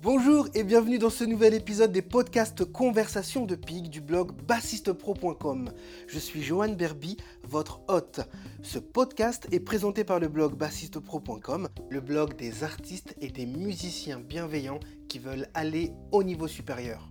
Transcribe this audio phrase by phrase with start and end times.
[0.00, 5.72] Bonjour et bienvenue dans ce nouvel épisode des podcasts Conversations de Pig du blog bassistepro.com.
[6.06, 8.20] Je suis Johan Berby, votre hôte.
[8.62, 14.20] Ce podcast est présenté par le blog bassistepro.com, le blog des artistes et des musiciens
[14.20, 17.10] bienveillants qui veulent aller au niveau supérieur.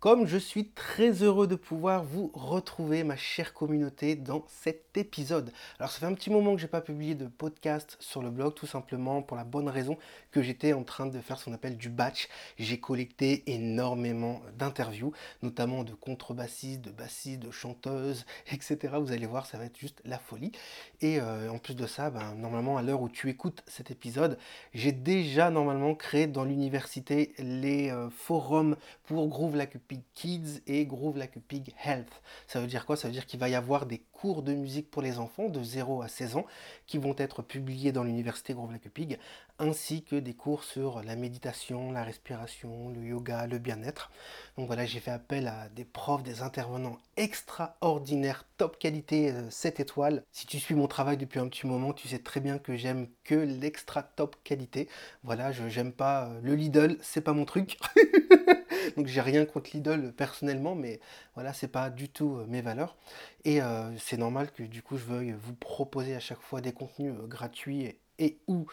[0.00, 5.52] Comme je suis très heureux de pouvoir vous retrouver, ma chère communauté, dans cet épisode.
[5.80, 8.30] Alors, ça fait un petit moment que je n'ai pas publié de podcast sur le
[8.30, 9.98] blog, tout simplement pour la bonne raison
[10.30, 12.28] que j'étais en train de faire ce qu'on appelle du batch.
[12.58, 15.12] J'ai collecté énormément d'interviews,
[15.42, 18.78] notamment de contrebassistes, de bassistes, de chanteuses, etc.
[19.00, 20.52] Vous allez voir, ça va être juste la folie.
[21.00, 24.38] Et euh, en plus de ça, ben, normalement, à l'heure où tu écoutes cet épisode,
[24.74, 29.74] j'ai déjà normalement créé dans l'université les euh, forums pour Groove Like
[30.14, 32.22] Kids et Groove Like a Pig Health.
[32.46, 32.96] Ça veut dire quoi?
[32.96, 35.62] Ça veut dire qu'il va y avoir des cours de musique pour les enfants de
[35.62, 36.46] 0 à 16 ans
[36.86, 39.18] qui vont être publiés dans l'université Groove Like a Pig,
[39.58, 44.10] ainsi que des cours sur la méditation, la respiration, le yoga, le bien-être.
[44.56, 49.82] Donc voilà, j'ai fait appel à des profs, des intervenants extraordinaires, top qualité 7 euh,
[49.82, 50.24] étoiles.
[50.32, 53.08] Si tu suis mon travail depuis un petit moment, tu sais très bien que j'aime
[53.24, 54.88] que l'extra top qualité.
[55.22, 57.78] Voilà, je j'aime pas euh, le Lidl, c'est pas mon truc.
[58.96, 61.00] Donc j'ai rien contre Lidl personnellement, mais
[61.34, 62.96] voilà, c'est pas du tout euh, mes valeurs.
[63.44, 66.72] Et euh, c'est normal que du coup je veuille vous proposer à chaque fois des
[66.72, 68.66] contenus euh, gratuits et, ou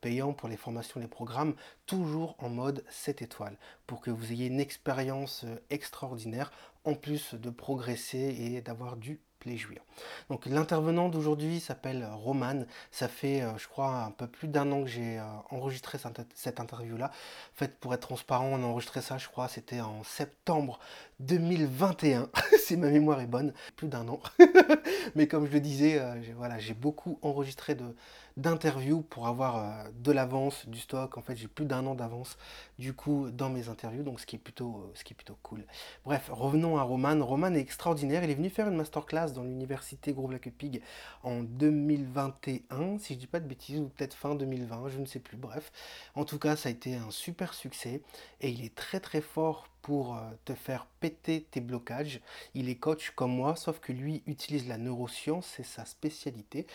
[0.00, 1.54] payants pour les formations, les programmes,
[1.86, 6.50] toujours en mode 7 étoiles, pour que vous ayez une expérience extraordinaire,
[6.84, 9.82] en plus de progresser et d'avoir du plaisir.
[10.30, 12.64] Donc l'intervenant d'aujourd'hui s'appelle Roman.
[12.90, 15.98] Ça fait, euh, je crois, un peu plus d'un an que j'ai euh, enregistré
[16.34, 17.06] cette, interview-là.
[17.06, 20.78] En fait, pour être transparent, on a enregistré ça, je crois, c'était en septembre
[21.20, 24.20] 2021, si ma mémoire est bonne, plus d'un an.
[25.14, 27.94] Mais comme je le disais, euh, voilà, j'ai beaucoup enregistré de,
[28.38, 31.18] d'interviews pour avoir euh, de l'avance, du stock.
[31.18, 32.38] En fait, j'ai plus d'un an d'avance
[32.78, 35.36] du coup dans mes interviews, donc ce qui est plutôt, euh, ce qui est plutôt
[35.42, 35.64] cool.
[36.04, 37.24] Bref, revenons à Roman.
[37.24, 38.24] Roman est extraordinaire.
[38.24, 40.80] Il est venu faire une masterclass dans l'université Groove Like Pig
[41.22, 45.20] en 2021, si je dis pas de bêtises, ou peut-être fin 2020, je ne sais
[45.20, 45.36] plus.
[45.36, 45.72] Bref,
[46.14, 48.02] en tout cas, ça a été un super succès
[48.40, 52.20] et il est très très fort pour euh, te faire péter tes blocages.
[52.54, 56.66] Il est coach comme moi, sauf que lui utilise la neuroscience, c'est sa spécialité.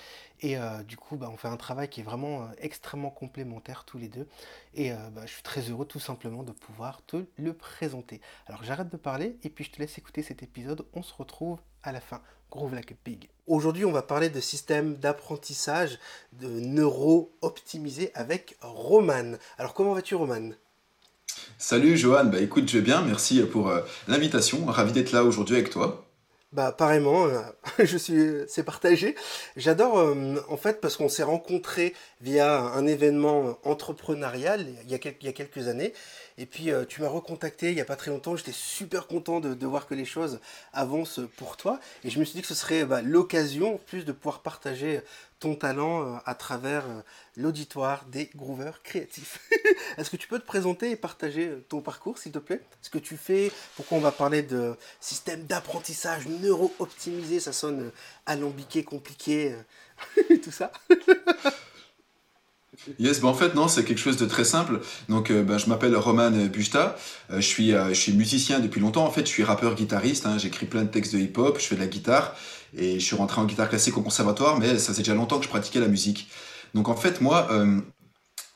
[0.42, 3.84] Et euh, du coup, bah, on fait un travail qui est vraiment euh, extrêmement complémentaire
[3.86, 4.28] tous les deux.
[4.76, 8.22] Et bah, je suis très heureux tout simplement de pouvoir te le présenter.
[8.48, 10.86] Alors j'arrête de parler et puis je te laisse écouter cet épisode.
[10.94, 12.22] On se retrouve à la fin.
[12.50, 13.30] Groove like a pig.
[13.48, 16.00] Aujourd'hui, on va parler de système d'apprentissage
[16.34, 19.34] de neuro optimisé avec Roman.
[19.58, 20.52] Alors comment vas-tu Roman?
[21.58, 25.56] Salut Johan, bah écoute, je vais bien, merci pour euh, l'invitation, ravi d'être là aujourd'hui
[25.56, 26.06] avec toi.
[26.54, 27.42] Bah pareillement, euh,
[27.84, 29.16] je suis, c'est partagé.
[29.58, 35.00] J'adore euh, en fait parce qu'on s'est rencontrés via un événement entrepreneurial il y a
[35.34, 35.94] quelques années
[36.38, 39.40] et puis euh, tu m'as recontacté il n'y a pas très longtemps, j'étais super content
[39.40, 40.40] de, voir que les choses
[40.74, 41.80] avancent pour toi.
[42.04, 45.02] Et je me suis dit que ce serait bah, l'occasion plus de pouvoir partager
[45.40, 47.02] ton talent euh, à travers euh,
[47.36, 49.50] l'auditoire des grooveurs créatifs.
[49.98, 52.62] Est-ce que tu peux te présenter et partager ton parcours, s'il te plaît?
[52.82, 57.92] Ce que tu fais, pourquoi on va parler de système d'apprentissage neuro-optimisé, ça sonne
[58.26, 59.56] alambiqué, compliqué,
[60.44, 60.72] tout ça
[63.00, 64.80] Yes, bah en fait non, c'est quelque chose de très simple.
[65.10, 66.98] Donc euh, bah, je m'appelle Roman Busta,
[67.32, 70.26] euh, je, suis, euh, je suis musicien depuis longtemps en fait, je suis rappeur guitariste,
[70.26, 70.38] hein.
[70.38, 72.36] j'écris plein de textes de hip-hop, je fais de la guitare
[72.76, 75.46] et je suis rentré en guitare classique au conservatoire, mais ça fait déjà longtemps que
[75.46, 76.30] je pratiquais la musique.
[76.74, 77.48] Donc en fait moi,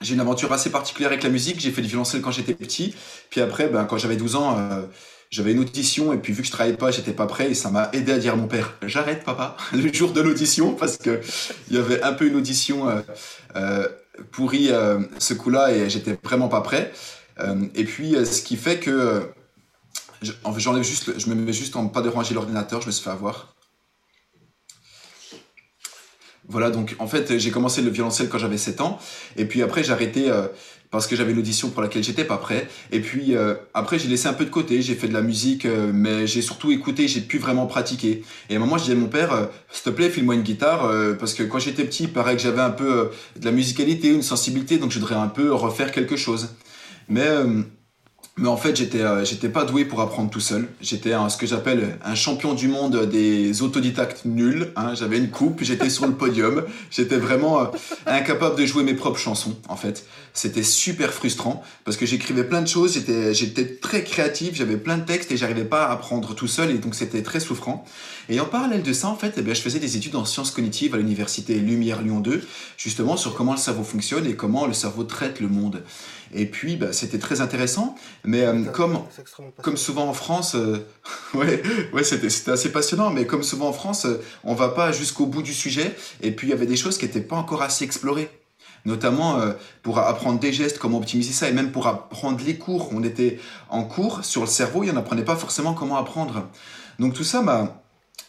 [0.01, 2.95] j'ai une aventure assez particulière avec la musique, j'ai fait du violoncelle quand j'étais petit,
[3.29, 4.87] puis après ben, quand j'avais 12 ans
[5.29, 7.69] j'avais une audition et puis vu que je travaillais pas, j'étais pas prêt et ça
[7.69, 11.21] m'a aidé à dire à mon père j'arrête papa le jour de l'audition parce que
[11.69, 13.01] il y avait un peu une audition euh,
[13.55, 13.87] euh,
[14.31, 16.91] pourrie euh, ce coup-là et j'étais vraiment pas prêt.
[17.75, 19.29] et puis ce qui fait que
[20.57, 23.55] j'enlève juste, je me mets juste en pas déranger l'ordinateur, je me suis fait avoir.
[26.49, 28.99] Voilà, donc en fait, j'ai commencé le violoncelle quand j'avais 7 ans,
[29.35, 30.31] et puis après, j'ai arrêté
[30.91, 32.67] parce que j'avais une audition pour laquelle j'étais pas prêt.
[32.91, 35.65] Et puis euh, après, j'ai laissé un peu de côté, j'ai fait de la musique,
[35.65, 38.23] euh, mais j'ai surtout écouté, j'ai pu vraiment pratiquer.
[38.49, 40.43] Et à un moment, je disais à mon père, euh, s'il te plaît, file-moi une
[40.43, 44.09] guitare, parce que quand j'étais petit, il paraît que j'avais un peu de la musicalité,
[44.09, 46.55] une sensibilité, donc je voudrais un peu refaire quelque chose.
[47.09, 47.27] Mais
[48.39, 50.67] Mais en fait, j'étais euh, pas doué pour apprendre tout seul.
[50.79, 54.71] J'étais ce que j'appelle un champion du monde des autodidactes nuls.
[54.75, 54.93] Hein.
[54.93, 56.63] J'avais une coupe, j'étais sur le podium.
[56.91, 57.71] J'étais vraiment
[58.05, 60.05] incapable de jouer mes propres chansons, en fait.
[60.37, 62.93] C'était super frustrant parce que j'écrivais plein de choses.
[62.93, 66.69] J'étais j'étais très créatif, j'avais plein de textes et j'arrivais pas à apprendre tout seul
[66.69, 67.83] et donc c'était très souffrant.
[68.29, 70.51] Et en parallèle de ça, en fait, eh bien, je faisais des études en sciences
[70.51, 72.45] cognitives à l'université Lumière Lyon 2,
[72.77, 75.81] justement sur comment le cerveau fonctionne et comment le cerveau traite le monde.
[76.35, 77.95] Et puis, bah, c'était très intéressant.
[78.23, 78.99] Mais euh, comme,
[79.63, 80.85] comme souvent en France, euh,
[81.33, 81.63] ouais,
[81.93, 83.09] ouais c'était, c'était assez passionnant.
[83.09, 85.95] Mais comme souvent en France, euh, on va pas jusqu'au bout du sujet.
[86.21, 88.29] Et puis, il y avait des choses qui n'étaient pas encore assez explorées.
[88.85, 89.41] Notamment
[89.83, 92.89] pour apprendre des gestes, comment optimiser ça, et même pour apprendre les cours.
[92.93, 93.39] On était
[93.69, 96.47] en cours sur le cerveau et on n'apprenait pas forcément comment apprendre.
[96.99, 97.81] Donc tout ça m'a,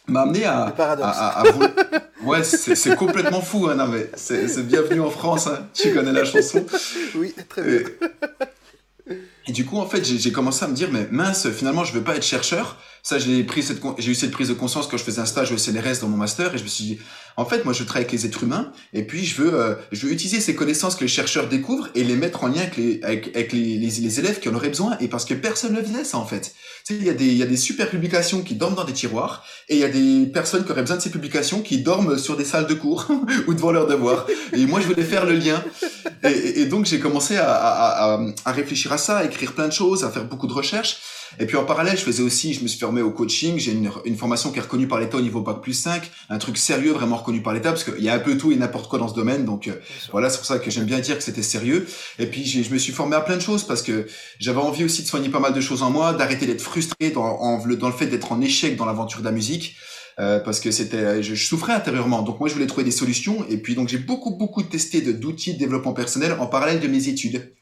[0.07, 1.43] m'a amené à, à, à,
[2.23, 5.67] Ouais, c'est complètement fou, hein, non, mais c'est bienvenu en France, hein.
[5.73, 6.65] tu connais la chanson.
[7.15, 7.79] Oui, très bien.
[9.47, 12.03] Et, du coup, en fait, j'ai commencé à me dire, mais mince, finalement, je veux
[12.03, 15.03] pas être chercheur, ça, j'ai pris cette, j'ai eu cette prise de conscience quand je
[15.03, 16.99] faisais un stage au CNRS dans mon master et je me suis dit,
[17.37, 20.05] en fait, moi, je travaille avec les êtres humains et puis je veux, euh, je
[20.05, 22.99] veux utiliser ces connaissances que les chercheurs découvrent et les mettre en lien avec les,
[23.03, 26.03] avec, les, les, élèves qui en auraient besoin et parce que personne ne le faisait,
[26.03, 26.53] ça, en fait.
[26.85, 28.83] Tu sais, il y a des, il y a des super publications qui dorment dans
[28.83, 31.77] des tiroirs et il y a des personnes qui auraient besoin de ces publications qui
[31.77, 33.07] dorment sur des salles de cours
[33.47, 34.27] ou devant leurs devoirs.
[34.51, 35.63] Et moi, je voulais faire le lien.
[36.23, 39.67] Et, et donc, j'ai commencé à, à, à, à réfléchir à ça, à écrire plein
[39.67, 40.97] de choses, à faire beaucoup de recherches.
[41.39, 43.59] Et puis en parallèle, je faisais aussi, je me suis formé au coaching.
[43.59, 46.37] J'ai une, une, formation qui est reconnue par l'État au niveau Bac plus 5, un
[46.37, 48.89] truc sérieux, vraiment reconnu par l'État, parce qu'il y a un peu tout et n'importe
[48.89, 49.45] quoi dans ce domaine.
[49.45, 49.73] Donc euh,
[50.11, 51.87] voilà, c'est pour ça que j'aime bien dire que c'était sérieux.
[52.17, 54.07] Et puis je me suis formé à plein de choses parce que
[54.39, 57.23] j'avais envie aussi de soigner pas mal de choses en moi, d'arrêter d'être frustré dans,
[57.23, 59.75] en, dans le fait d'être en échec dans l'aventure de la musique.
[60.19, 62.21] Euh, parce que c'était, je, je, souffrais intérieurement.
[62.23, 63.45] Donc moi, je voulais trouver des solutions.
[63.47, 67.07] Et puis donc j'ai beaucoup beaucoup testé d'outils de développement personnel en parallèle de mes
[67.07, 67.53] études.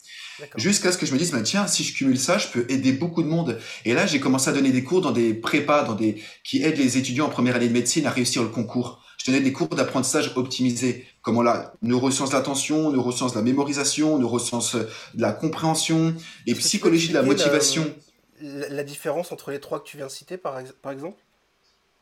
[0.56, 2.92] Jusqu'à ce que je me dise, bah, tiens, si je cumule ça, je peux aider
[2.92, 3.60] beaucoup de monde.
[3.86, 6.78] Et là, j'ai commencé à donner des cours dans des prépas, dans des, qui aident
[6.78, 9.04] les étudiants en première année de médecine à réussir le concours.
[9.18, 11.06] Je donnais des cours d'apprentissage optimisé.
[11.22, 16.14] Comment la neurosciences de l'attention, neurosciences de la mémorisation, neurosciences de la compréhension
[16.46, 17.94] et psychologie de la motivation.
[18.40, 21.18] La, différence entre les trois que tu viens de citer, par, par exemple?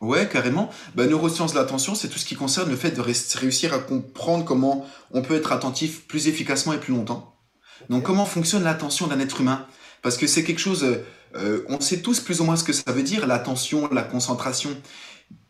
[0.02, 0.70] Ouais, carrément.
[0.94, 4.44] Bah, neurosciences de l'attention, c'est tout ce qui concerne le fait de réussir à comprendre
[4.44, 7.35] comment on peut être attentif plus efficacement et plus longtemps.
[7.90, 9.66] Donc comment fonctionne l'attention d'un être humain?
[10.02, 11.06] Parce que c'est quelque chose, euh,
[11.36, 14.70] euh, on sait tous plus ou moins ce que ça veut dire, l'attention, la concentration.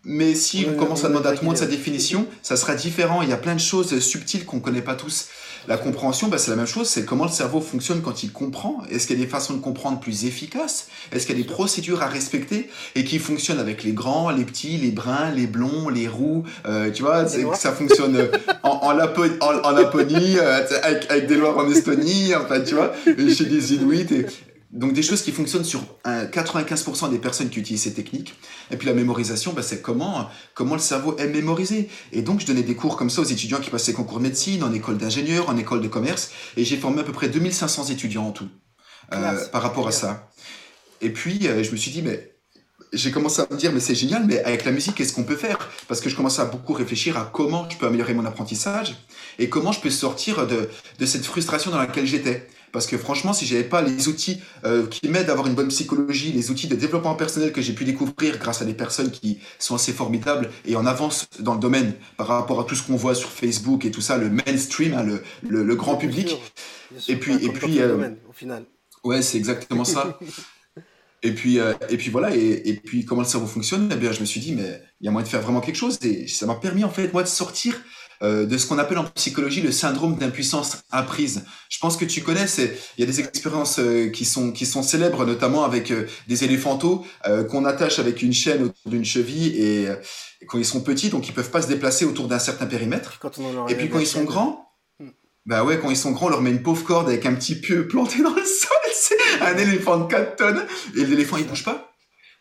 [0.04, 3.22] Mais si on commence à demander à tout le monde sa définition, ça sera différent.
[3.22, 5.28] Il y a plein de choses subtiles qu'on ne connaît pas tous.
[5.68, 6.88] La compréhension, bah, c'est la même chose.
[6.88, 8.84] C'est comment le cerveau fonctionne quand il comprend.
[8.90, 10.88] Est-ce qu'il y a des façons de comprendre plus efficaces?
[11.12, 14.46] Est-ce qu'il y a des procédures à respecter et qui fonctionnent avec les grands, les
[14.46, 18.28] petits, les bruns, les blonds, les roux euh, Tu vois, ça fonctionne euh,
[18.64, 24.08] en, en, Laponie, euh, avec, des lois en Estonie, enfin, tu vois, chez des Inuits.
[24.12, 24.26] Et,
[24.76, 28.36] donc des choses qui fonctionnent sur 95% des personnes qui utilisent ces techniques.
[28.72, 31.90] Et puis la mémorisation, bah, c'est comment, comment le cerveau aime mémoriser.
[32.12, 34.64] Et donc je donnais des cours comme ça aux étudiants qui passaient concours de médecine,
[34.64, 36.32] en école d'ingénieur, en école de commerce.
[36.58, 38.50] Et j'ai formé à peu près 2500 étudiants en tout
[39.14, 40.30] euh, par rapport à ça.
[41.02, 42.36] Et puis euh, je me suis dit, mais
[42.92, 45.38] j'ai commencé à me dire, mais c'est génial, mais avec la musique, qu'est-ce qu'on peut
[45.38, 45.70] faire?
[45.88, 48.96] Parce que je commençais à beaucoup réfléchir à comment je peux améliorer mon apprentissage
[49.40, 50.70] et comment je peux sortir de,
[51.00, 52.48] de cette frustration dans laquelle j'étais.
[52.76, 55.70] Parce que franchement, si j'avais pas les outils euh, qui m'aident à avoir une bonne
[55.70, 59.40] psychologie, les outils de développement personnel que j'ai pu découvrir grâce à des personnes qui
[59.60, 62.98] sont assez formidables et en avance dans le domaine par rapport à tout ce qu'on
[62.98, 65.24] voit sur Facebook et tout ça, le mainstream, hein, le,
[65.64, 66.38] le, grand public.
[67.08, 68.66] et puis, et puis, euh, au final.
[69.06, 70.20] Ouais, c'est exactement ça.
[71.24, 74.12] Et puis, euh, et puis voilà, et, et, puis comment le cerveau fonctionne, eh bien,
[74.12, 75.98] je me suis dit, mais il y a moyen de faire vraiment quelque chose.
[76.04, 77.82] Et ça m'a permis, en fait, moi, de sortir
[78.22, 81.46] euh, de ce qu'on appelle en psychologie le syndrome d'impuissance apprise.
[81.70, 84.66] Je pense que tu connais, c'est il y a des expériences euh, qui sont qui
[84.66, 87.06] sont célèbres, notamment avec euh, des éléphantaux
[87.50, 89.88] qu'on attache avec une chaîne autour d'une cheville et,
[90.48, 93.20] quand ils sont petits, donc ils peuvent pas se déplacer autour d'un certain périmètre.
[93.68, 95.10] et puis quand ils sont grands, hmm.
[95.46, 97.56] bah ouais, quand ils sont grands, on leur met une pauvre corde avec un petit
[97.56, 98.70] pieu planté dans le sol.
[98.94, 101.95] C'est un éléphant de 4 tonnes et l'éléphant il bouge pas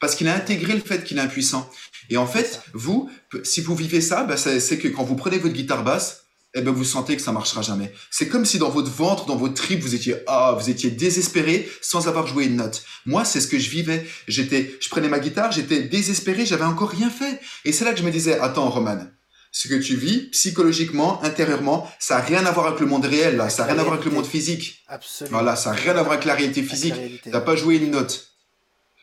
[0.04, 1.66] parce qu'il a intégré le fait qu'il est impuissant.
[2.10, 3.08] Et en fait, vous,
[3.42, 6.72] si vous vivez ça, bah, c'est que quand vous prenez votre guitare basse, eh ben
[6.72, 7.90] vous sentez que ça marchera jamais.
[8.10, 11.66] C'est comme si dans votre ventre, dans votre tripes, vous étiez ah, vous étiez désespéré
[11.80, 12.84] sans avoir joué une note.
[13.06, 14.06] Moi, c'est ce que je vivais.
[14.28, 17.40] J'étais, je prenais ma guitare, j'étais désespéré, j'avais encore rien fait.
[17.64, 19.06] Et c'est là que je me disais attends, Roman,
[19.52, 23.38] ce que tu vis psychologiquement, intérieurement, ça a rien à voir avec le monde réel
[23.38, 24.84] là, ça a rien à voir avec le monde physique.
[24.86, 25.38] Absolument.
[25.38, 26.94] Voilà, ça a rien à voir avec la réalité physique.
[27.32, 28.33] T'as pas joué une note.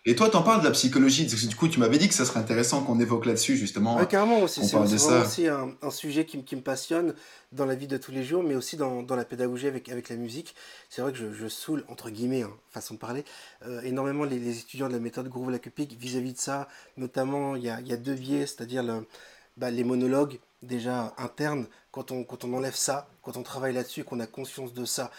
[0.03, 1.27] Et toi, t'en parles de la psychologie.
[1.27, 3.97] Du coup, tu m'avais dit que ça serait intéressant qu'on évoque là-dessus, justement.
[3.97, 4.65] Ouais, carrément aussi.
[4.65, 7.13] C'est aussi un, un sujet qui, qui, me passionne
[7.51, 10.09] dans la vie de tous les jours, mais aussi dans, dans la pédagogie avec, avec
[10.09, 10.55] la musique.
[10.89, 13.23] C'est vrai que je, je, saoule, entre guillemets, hein, façon de parler,
[13.67, 16.67] euh, énormément les, les, étudiants de la méthode Groove Lacupic vis-à-vis de ça.
[16.97, 19.05] Notamment, il y a, y a deux biais, c'est-à-dire le,
[19.57, 21.67] bah, les monologues déjà internes.
[21.91, 25.11] Quand on, quand on enlève ça, quand on travaille là-dessus, qu'on a conscience de ça,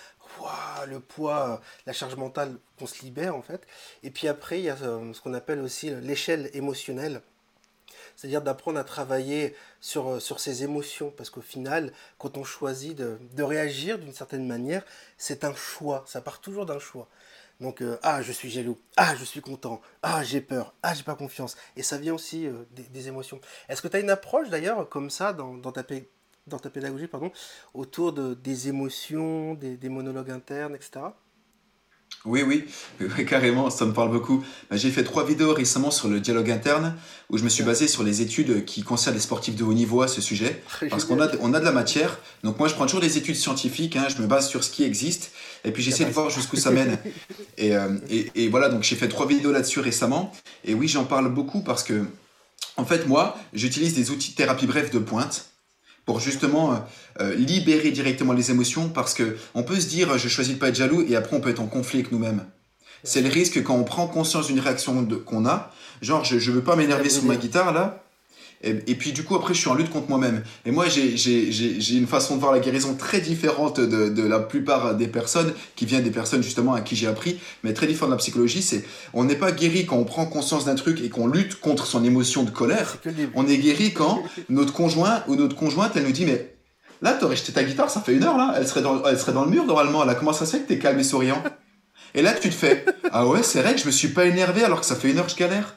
[0.86, 3.66] le poids, euh, la charge mentale qu'on se libère en fait.
[4.02, 7.22] Et puis après, il y a euh, ce qu'on appelle aussi l'échelle émotionnelle.
[8.16, 11.10] C'est-à-dire d'apprendre à travailler sur, euh, sur ses émotions.
[11.16, 14.84] Parce qu'au final, quand on choisit de, de réagir d'une certaine manière,
[15.16, 16.04] c'est un choix.
[16.06, 17.08] Ça part toujours d'un choix.
[17.60, 21.14] Donc, ah, je suis jaloux, ah, je suis content, ah, j'ai peur, ah, j'ai pas
[21.14, 21.56] confiance.
[21.76, 23.40] Et ça vient aussi des, émotions.
[23.68, 25.84] Est-ce que tu as une approche d'ailleurs comme ça dans, dans ta,
[26.46, 27.30] dans ta pédagogie pardon,
[27.74, 31.00] autour de, des émotions, des, des monologues internes, etc.
[32.24, 32.64] Oui, oui,
[33.26, 34.44] carrément, ça me parle beaucoup.
[34.70, 36.94] Bah, j'ai fait trois vidéos récemment sur le dialogue interne,
[37.30, 40.02] où je me suis basé sur les études qui concernent les sportifs de haut niveau
[40.02, 42.20] à ce sujet, parce qu'on a, on a de la matière.
[42.44, 44.84] Donc moi, je prends toujours des études scientifiques, hein, je me base sur ce qui
[44.84, 45.32] existe,
[45.64, 46.96] et puis j'essaie de voir jusqu'où ça mène.
[47.58, 50.32] Et, euh, et, et, voilà, donc j'ai fait trois vidéos là-dessus récemment,
[50.64, 52.06] et oui, j'en parle beaucoup parce que,
[52.76, 55.51] en fait, moi, j'utilise des outils de thérapie brève de pointe,
[56.04, 56.76] pour justement euh,
[57.20, 60.68] euh, libérer directement les émotions parce que on peut se dire je choisis de pas
[60.68, 62.44] être jaloux et après on peut être en conflit avec nous-mêmes.
[63.04, 66.62] C'est le risque quand on prend conscience d'une réaction qu'on a, genre je, je veux
[66.62, 68.04] pas m'énerver sur ma guitare là,
[68.64, 70.42] et, puis du coup, après, je suis en lutte contre moi-même.
[70.64, 74.94] Et moi, j'ai une façon de voir la guérison très différente de, de, la plupart
[74.94, 78.14] des personnes, qui vient des personnes justement à qui j'ai appris, mais très différente de
[78.14, 78.62] la psychologie.
[78.62, 81.86] C'est on n'est pas guéri quand on prend conscience d'un truc et qu'on lutte contre
[81.86, 82.98] son émotion de colère.
[83.34, 86.54] On est guéri quand notre conjoint ou notre conjointe, elle nous dit, mais
[87.00, 89.32] là, t'aurais jeté ta guitare, ça fait une heure là, elle serait dans, elle serait
[89.32, 90.04] dans le mur normalement.
[90.04, 91.42] Là, comment ça se fait que t'es calme et souriant?
[92.14, 94.62] Et là, tu te fais, ah ouais, c'est vrai que je me suis pas énervé
[94.62, 95.74] alors que ça fait une heure que je galère.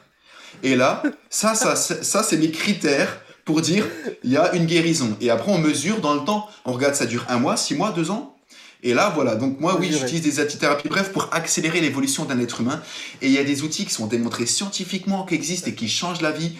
[0.62, 3.86] Et là, ça, ça, ça, c'est mes critères pour dire
[4.24, 5.16] il y a une guérison.
[5.20, 6.48] Et après, on mesure dans le temps.
[6.64, 8.36] On regarde, ça dure un mois, six mois, deux ans.
[8.82, 9.36] Et là, voilà.
[9.36, 12.82] Donc moi, oui, j'utilise des antithérapies bref pour accélérer l'évolution d'un être humain.
[13.22, 16.20] Et il y a des outils qui sont démontrés scientifiquement, qui existent et qui changent
[16.20, 16.52] la vie.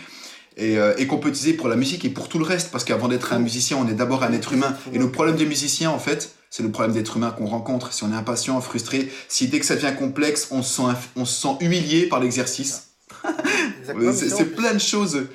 [0.58, 2.70] Et, euh, et qu'on peut utiliser pour la musique et pour tout le reste.
[2.70, 4.74] Parce qu'avant d'être un musicien, on est d'abord un être humain.
[4.92, 7.92] Et le problème de musicien, en fait, c'est le problème d'être humain qu'on rencontre.
[7.92, 11.26] Si on est impatient, frustré, si dès que ça devient complexe, on se sent, on
[11.26, 12.86] se sent humilié par l'exercice
[14.12, 15.26] c'est plein de choses.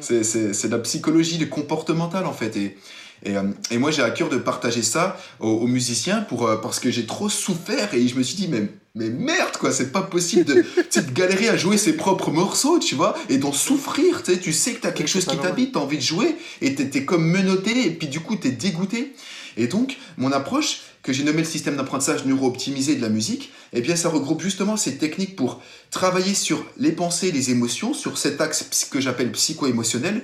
[0.00, 2.56] C'est de la psychologie, du comportemental en fait.
[2.56, 2.76] Et,
[3.22, 6.80] et, euh, et moi j'ai à cœur de partager ça aux, musiciens pour, euh, parce
[6.80, 10.02] que j'ai trop souffert et je me suis dit, mais, mais merde quoi, c'est pas
[10.02, 10.54] possible de,
[11.00, 14.22] de galérer à jouer ses propres morceaux, tu vois, et d'en souffrir.
[14.22, 16.74] Tu sais, tu sais que t'as quelque chose qui t'habite, t'as envie de jouer et
[16.74, 19.14] t'es es comme menotté et puis du coup t'es dégoûté.
[19.56, 23.80] Et donc, mon approche, que j'ai nommé le système d'apprentissage neuro-optimisé de la musique, eh
[23.80, 28.40] bien, ça regroupe justement ces techniques pour travailler sur les pensées, les émotions, sur cet
[28.40, 30.22] axe que j'appelle psycho-émotionnel,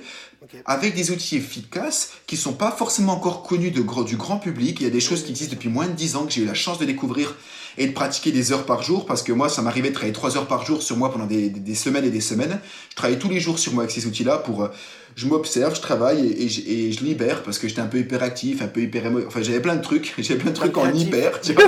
[0.65, 4.77] avec des outils efficaces qui sont pas forcément encore connus de, du grand public.
[4.79, 6.45] Il y a des choses qui existent depuis moins de 10 ans que j'ai eu
[6.45, 7.35] la chance de découvrir
[7.79, 10.37] et de pratiquer des heures par jour, parce que moi, ça m'arrivait de travailler 3
[10.37, 12.59] heures par jour sur moi pendant des, des, semaines et des semaines.
[12.89, 14.63] Je travaillais tous les jours sur moi avec ces outils-là pour...
[14.63, 14.69] Euh,
[15.17, 18.67] je m'observe, je travaille et, et, je, libère parce que j'étais un peu hyperactif, un
[18.67, 20.13] peu hyper Enfin, j'avais plein de trucs.
[20.19, 21.67] J'avais plein de trucs en hyper, tu vois.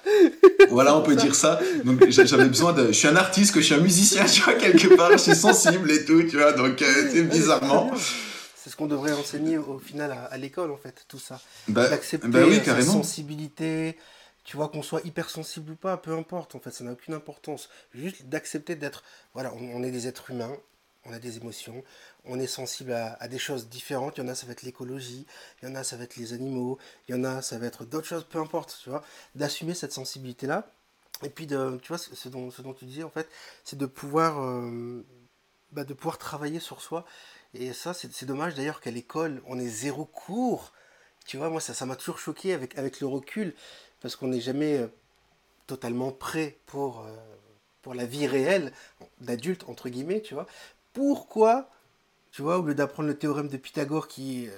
[0.70, 1.60] voilà, on peut dire ça.
[1.84, 2.88] Donc j'avais besoin de.
[2.88, 5.36] Je suis un artiste, que je suis un musicien, tu vois, quelque part, je suis
[5.36, 6.52] sensible et tout, tu vois.
[6.52, 7.92] Donc, euh, bizarrement.
[8.56, 11.40] C'est ce qu'on devrait enseigner au final à, l'école, en fait, tout ça.
[11.68, 13.96] Bah, D'accepter bah oui, sa sensibilité.
[14.42, 17.68] Tu vois, qu'on soit hypersensible ou pas, peu importe, en fait, ça n'a aucune importance.
[17.94, 19.04] Juste d'accepter d'être.
[19.32, 20.52] Voilà, on, est des êtres humains,
[21.06, 21.82] on a des émotions,
[22.24, 24.16] on est sensible à, des choses différentes.
[24.18, 25.26] Il y en a, ça va être l'écologie,
[25.62, 27.66] il y en a, ça va être les animaux, il y en a, ça va
[27.66, 29.04] être d'autres choses, peu importe, tu vois.
[29.34, 30.70] D'assumer cette sensibilité-là.
[31.22, 33.28] Et puis, de, tu vois, ce dont, tu disais, en fait,
[33.64, 35.04] c'est de pouvoir, euh,
[35.72, 37.04] bah, de pouvoir travailler sur soi.
[37.54, 40.72] Et ça, c'est dommage d'ailleurs qu'à l'école, on ait zéro cours.
[41.26, 43.54] Tu vois, moi, ça m'a toujours choqué avec, avec le recul,
[44.00, 44.88] parce qu'on n'est jamais euh,
[45.66, 47.16] totalement prêt pour, euh,
[47.82, 48.72] pour la vie réelle
[49.20, 50.46] d'adulte, entre guillemets, tu vois.
[50.94, 51.68] Pourquoi
[52.34, 54.50] tu vois, au lieu d'apprendre le théorème de Pythagore qui euh,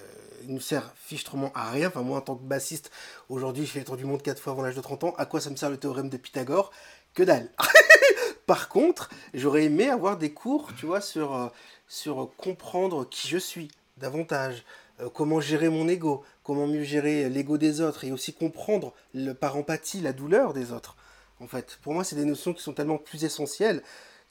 [0.47, 2.91] nous sert fichtrement à rien, enfin moi en tant que bassiste,
[3.29, 5.27] aujourd'hui je fais le tour du monde 4 fois avant l'âge de 30 ans, à
[5.27, 6.71] quoi ça me sert le théorème de Pythagore?
[7.13, 7.51] Que dalle
[8.47, 13.69] Par contre, j'aurais aimé avoir des cours, tu vois, sur, euh, comprendre qui je suis
[13.99, 14.65] davantage,
[15.01, 18.95] euh, comment gérer mon ego, comment mieux gérer l'ego des autres, et aussi comprendre
[19.39, 20.97] par empathie la douleur des autres.
[21.41, 23.83] En fait, pour moi, c'est des notions qui sont tellement plus essentielles,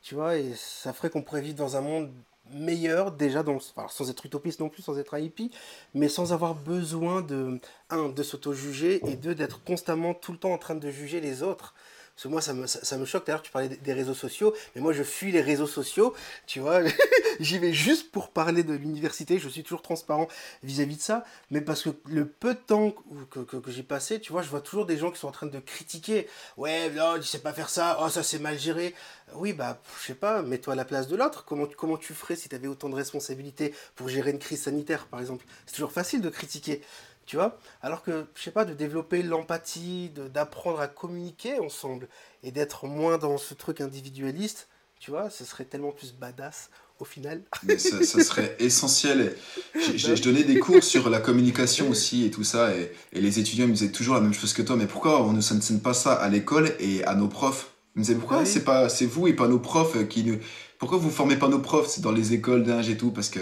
[0.06, 2.12] tu vois, et ça ferait qu'on pourrait vivre dans un monde
[2.52, 3.44] meilleur déjà
[3.90, 5.50] sans être utopiste non plus sans être un hippie
[5.96, 7.60] mais sans avoir besoin de
[7.90, 11.74] de s'auto-juger et deux d'être constamment tout le temps en train de juger les autres
[12.16, 13.26] Parce que moi, ça me, ça, me choque.
[13.26, 16.14] D'ailleurs, tu parlais des, réseaux sociaux, mais moi, je fuis les réseaux sociaux.
[16.48, 16.80] Tu vois,
[17.42, 19.38] j'y vais juste pour parler de l'université.
[19.38, 20.30] Je suis toujours transparent
[20.64, 21.26] vis-à-vis de ça.
[21.52, 22.94] Mais parce que le peu de temps
[23.30, 25.48] que, que, j'ai passé, tu vois, je vois toujours des gens qui sont en train
[25.48, 26.30] de critiquer.
[26.56, 28.00] Ouais, non, tu sais pas faire ça.
[28.02, 28.96] Oh, ça, c'est mal géré.
[29.34, 31.44] Oui, bah, je sais pas, mets-toi à la place de l'autre.
[31.44, 35.08] Comment, comment tu ferais si tu avais autant de responsabilités pour gérer une crise sanitaire,
[35.08, 35.46] par exemple?
[35.66, 36.82] C'est toujours facile de critiquer.
[37.26, 37.58] Tu vois.
[37.82, 42.08] Alors que, je sais pas, de développer l'empathie, d'apprendre à communiquer ensemble
[42.44, 44.68] et d'être moins dans ce truc individualiste,
[45.00, 47.42] tu vois, ce serait tellement plus badass au final.
[47.64, 49.36] Mais ça, serait essentiel.
[49.74, 53.74] Je donnais des cours sur la communication aussi et tout ça, et, les étudiants me
[53.74, 56.30] disaient toujours la même chose que toi, mais pourquoi on ne s'enseigne pas ça à
[56.30, 57.72] l'école et à nos profs?
[57.96, 60.38] Ils me disaient pourquoi c'est pas c'est vous et pas nos profs qui nous...
[60.78, 61.88] Pourquoi vous formez pas nos profs?
[61.88, 63.40] C'est dans les écoles d'ingé et tout, parce que...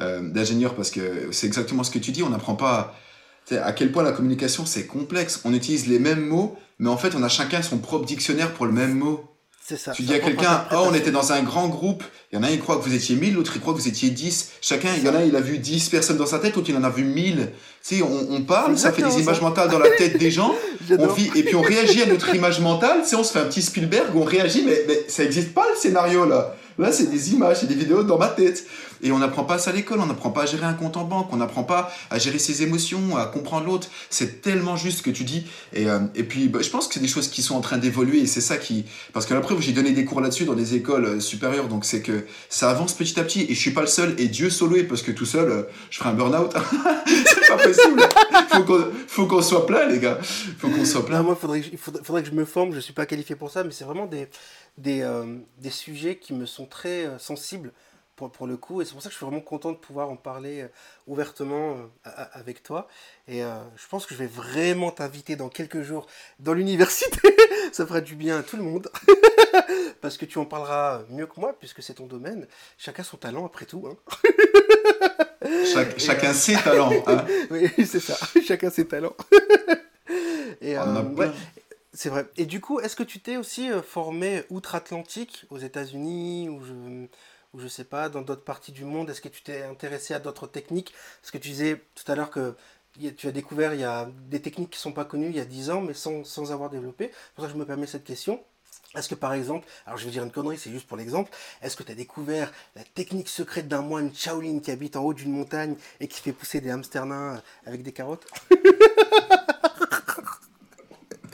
[0.00, 2.94] Euh, d'ingénieurs, parce que c'est exactement ce que tu dis, on n'apprend pas à
[3.46, 5.40] quel point la communication c'est complexe.
[5.44, 8.66] On utilise les mêmes mots, mais en fait on a chacun son propre dictionnaire pour
[8.66, 9.24] le même mot.
[9.70, 9.92] C'est ça.
[9.92, 12.48] Tu dis à quelqu'un, oh on était dans un grand groupe, il y en a
[12.48, 14.52] un il croit que vous étiez 1000, l'autre il croit que vous étiez 10.
[14.60, 16.76] Chacun, il y en a il a vu 10 personnes dans sa tête, l'autre il
[16.76, 17.52] en a vu 1000.
[17.86, 20.54] Tu sais, on, parle, ça fait des images mentales dans la tête des gens,
[20.98, 23.38] on vit, et puis on réagit à notre image mentale, tu sais, on se fait
[23.38, 26.56] un petit Spielberg, on réagit, mais, mais ça n'existe pas le scénario là.
[26.80, 28.66] Là, c'est des images, c'est des vidéos dans ma tête.
[29.02, 31.04] Et on n'apprend pas ça à l'école, on n'apprend pas à gérer un compte en
[31.04, 33.88] banque, on n'apprend pas à gérer ses émotions, à comprendre l'autre.
[34.10, 35.46] C'est tellement juste ce que tu dis.
[35.72, 37.78] Et, euh, et puis, bah, je pense que c'est des choses qui sont en train
[37.78, 38.84] d'évoluer et c'est ça qui.
[39.12, 42.02] Parce que après, j'ai donné des cours là-dessus dans des écoles euh, supérieures, donc c'est
[42.02, 43.46] que ça avance petit à petit.
[43.48, 45.98] Et je suis pas le seul, et Dieu soloé, parce que tout seul, euh, je
[45.98, 46.52] ferai un burn-out.
[47.06, 48.02] c'est pas possible.
[48.48, 50.18] Faut qu'on, faut qu'on soit plein, les gars.
[50.58, 51.22] Faut qu'on soit plein.
[51.22, 53.70] moi, faudrait, il faudrait, que je me forme, je suis pas qualifié pour ça, mais
[53.70, 54.28] c'est vraiment des,
[54.78, 55.08] des,
[55.58, 57.72] des sujets qui me sont très sensibles
[58.28, 58.82] pour, le coup.
[58.82, 60.68] Et c'est pour ça que je suis vraiment content de pouvoir en parler euh,
[61.06, 62.88] ouvertement euh, avec toi.
[63.26, 66.06] Et euh, je pense que je vais vraiment t'inviter dans quelques jours
[66.38, 67.20] dans l'université.
[67.72, 68.90] ça fera du bien à tout le monde.
[70.00, 72.46] Parce que tu en parleras mieux que moi, puisque c'est ton domaine.
[72.76, 73.86] Chacun son talent, après tout.
[73.86, 73.96] Hein.
[75.96, 76.92] chacun ses talents.
[77.06, 77.24] Hein.
[77.50, 78.16] oui, c'est ça.
[78.44, 79.16] Chacun ses talents.
[80.60, 80.76] Et,
[81.92, 82.28] c'est vrai.
[82.36, 87.06] Et du coup, est-ce que tu t'es aussi formé outre-Atlantique, aux États-Unis, ou je
[87.52, 89.10] ou je sais pas, dans d'autres parties du monde?
[89.10, 90.94] Est-ce que tu t'es intéressé à d'autres techniques?
[91.20, 92.54] Parce que tu disais tout à l'heure que
[93.16, 95.40] tu as découvert il y a des techniques qui ne sont pas connues il y
[95.40, 97.10] a 10 ans, mais sans, sans avoir développé.
[97.12, 98.42] C'est pour ça que je me permets cette question.
[98.96, 101.30] Est-ce que par exemple, alors je vais dire une connerie, c'est juste pour l'exemple,
[101.62, 105.14] est-ce que tu as découvert la technique secrète d'un moine Shaolin qui habite en haut
[105.14, 108.26] d'une montagne et qui fait pousser des hamsters nains avec des carottes?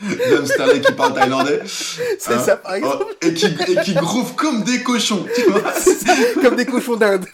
[0.31, 1.62] L'homme Sterling qui parle thaïlandais.
[1.67, 2.38] C'est hein.
[2.45, 3.05] ça, par oh, exemple.
[3.23, 5.63] et, qui, et qui groove comme des cochons, tu vois.
[6.43, 7.26] comme des cochons d'Inde.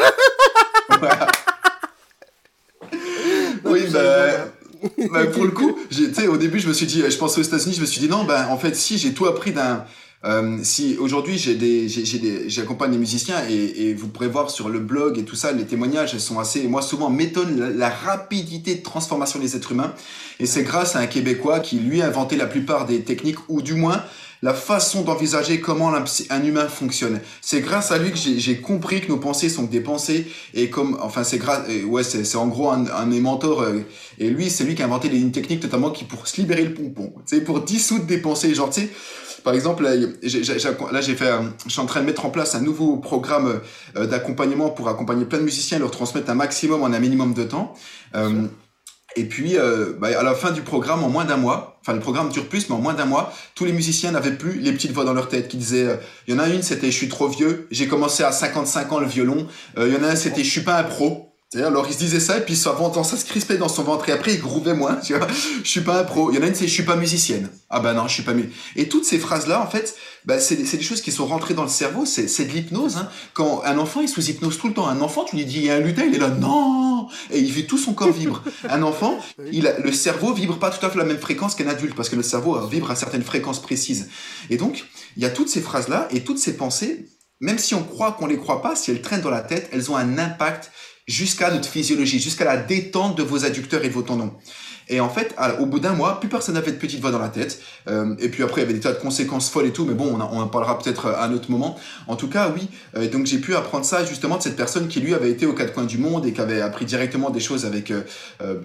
[3.65, 4.53] oui, bah,
[5.11, 7.45] bah, pour le coup, tu sais, au début, je me suis dit, je pensais aux
[7.45, 9.85] États-Unis, je me suis dit, non, ben, en fait, si j'ai tout appris d'un
[10.25, 11.37] euh, si aujourd'hui
[12.47, 15.65] j'accompagne des musiciens et, et, vous pourrez voir sur le blog et tout ça, les
[15.65, 19.95] témoignages, elles sont assez, moi souvent m'étonne la, rapidité de transformation des êtres humains.
[20.39, 23.63] Et c'est grâce à un Québécois qui lui a inventé la plupart des techniques ou
[23.63, 24.05] du moins
[24.43, 27.21] la façon d'envisager comment un humain fonctionne.
[27.41, 30.99] C'est grâce à lui que j'ai compris que nos pensées sont des pensées et comme,
[31.01, 33.81] enfin c'est grâce, ouais c'est en gros un, un de mes mentors euh,
[34.19, 36.75] et lui c'est lui qui a inventé une technique notamment qui pour se libérer le
[36.75, 38.91] pompon, c'est pour dissoudre des pensées, genre tu sais
[39.45, 41.31] par exemple, là, j'ai fait,
[41.67, 43.61] je suis en train de mettre en place un nouveau programme
[43.97, 47.35] euh, d'accompagnement pour accompagner plein de musiciens et leur transmettre un maximum en un minimum
[47.35, 47.75] de temps.
[48.15, 48.47] Euh,
[49.17, 52.01] et puis, euh, bah, à la fin du programme, en moins d'un mois, enfin le
[52.01, 54.93] programme dure plus, mais en moins d'un mois, tous les musiciens n'avaient plus les petites
[54.93, 57.29] voix dans leur tête qui disaient, il y en a une, c'était je suis trop
[57.29, 60.51] vieux, j'ai commencé à 55 ans le violon, il y en a un, c'était je
[60.51, 63.59] suis pas un pro, alors il se disait ça et puis ça, ça se crispait
[63.59, 65.27] dans son ventre et après il grouvait moins, tu vois.
[65.63, 66.31] Je suis pas un pro.
[66.31, 67.51] Il y en a une c'est je suis pas musicienne.
[67.69, 68.57] Ah bah non, je suis pas musicienne.
[68.77, 71.65] Et toutes ces phrases là en fait, bah, c'est des choses qui sont rentrées dans
[71.65, 72.97] le cerveau, c'est de l'hypnose.
[72.97, 73.09] Hein.
[73.35, 75.65] Quand un enfant est sous hypnose tout le temps, un enfant tu lui dis il
[75.65, 78.43] y a un lutin, il est là non et il fait tout son corps vibre.
[78.69, 79.19] Un enfant,
[79.51, 82.09] il a, le cerveau vibre pas tout à fait la même fréquence qu'un adulte parce
[82.09, 84.09] que le cerveau vibre à certaines fréquences précises.
[84.51, 84.85] Et donc
[85.17, 87.09] il y a toutes ces phrases là et toutes ces pensées,
[87.41, 89.91] même si on croit qu'on les croit pas, si elles traînent dans la tête, elles
[89.91, 90.71] ont un impact
[91.07, 94.33] jusqu'à notre physiologie, jusqu'à la détente de vos adducteurs et vos tendons.
[94.89, 97.29] Et en fait, au bout d'un mois, plus personne n'avait de petite voix dans la
[97.29, 97.61] tête.
[97.89, 99.95] Euh, et puis après, il y avait des tas de conséquences folles et tout, mais
[99.95, 101.79] bon, on, en parlera peut-être à un autre moment.
[102.09, 102.69] En tout cas, oui.
[102.97, 105.55] Euh, donc j'ai pu apprendre ça justement de cette personne qui lui avait été aux
[105.55, 108.03] quatre coins du monde et qui avait appris directement des choses avec euh,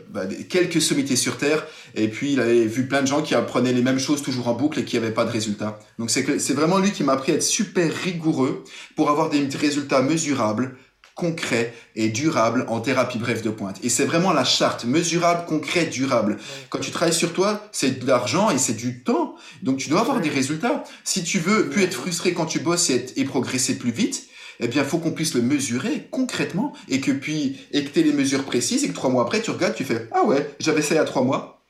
[0.10, 1.66] bah, quelques sommités sur Terre.
[1.96, 4.54] Et puis il avait vu plein de gens qui apprenaient les mêmes choses toujours en
[4.54, 5.80] boucle et qui n'avaient pas de résultats.
[6.00, 8.64] Donc c'est vraiment lui qui m'a appris à être super rigoureux
[8.96, 10.76] pour avoir des résultats mesurables
[11.18, 13.78] concret et durable en thérapie brève de pointe.
[13.84, 16.38] Et c'est vraiment la charte, mesurable, concret, durable.
[16.70, 19.36] Quand tu travailles sur toi, c'est de l'argent et c'est du temps.
[19.64, 20.84] Donc tu dois avoir des résultats.
[21.04, 24.28] Si tu veux plus être frustré quand tu bosses et, et progresser plus vite,
[24.60, 28.44] eh bien, faut qu'on puisse le mesurer concrètement et que puis, et que les mesures
[28.44, 30.98] précises et que trois mois après, tu regardes, tu fais, ah ouais, j'avais ça il
[30.98, 31.64] y a trois mois.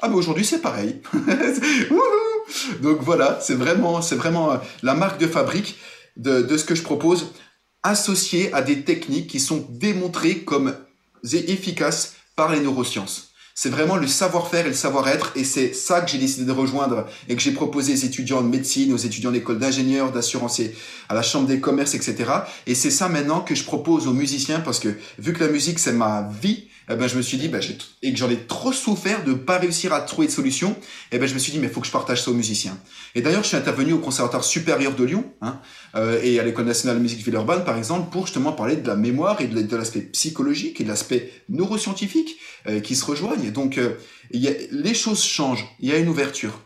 [0.00, 1.00] Ah, mais aujourd'hui, c'est pareil.
[2.82, 5.76] Donc voilà, c'est vraiment, c'est vraiment euh, la marque de fabrique
[6.16, 7.32] de, de ce que je propose,
[7.82, 10.74] associé à des techniques qui sont démontrées comme
[11.24, 13.32] efficaces par les neurosciences.
[13.54, 17.06] C'est vraiment le savoir-faire et le savoir-être, et c'est ça que j'ai décidé de rejoindre
[17.28, 20.62] et que j'ai proposé aux étudiants de médecine, aux étudiants d'école d'ingénieurs, d'assurances,
[21.08, 22.30] à la chambre des commerces, etc.
[22.66, 25.78] Et c'est ça maintenant que je propose aux musiciens parce que vu que la musique
[25.78, 27.60] c'est ma vie, eh ben, je me suis dit, ben,
[28.02, 30.76] et que j'en ai trop souffert de pas réussir à trouver de solution,
[31.10, 32.78] eh ben, je me suis dit, mais il faut que je partage ça aux musiciens.
[33.14, 35.60] Et d'ailleurs, je suis intervenu au Conservatoire supérieur de Lyon, hein,
[35.94, 38.96] euh, et à l'École nationale de musique Villeurbanne, par exemple, pour justement parler de la
[38.96, 43.50] mémoire et de l'aspect psychologique et de l'aspect neuroscientifique euh, qui se rejoignent.
[43.50, 43.94] Donc, euh,
[44.32, 46.60] les choses changent, il y a une ouverture.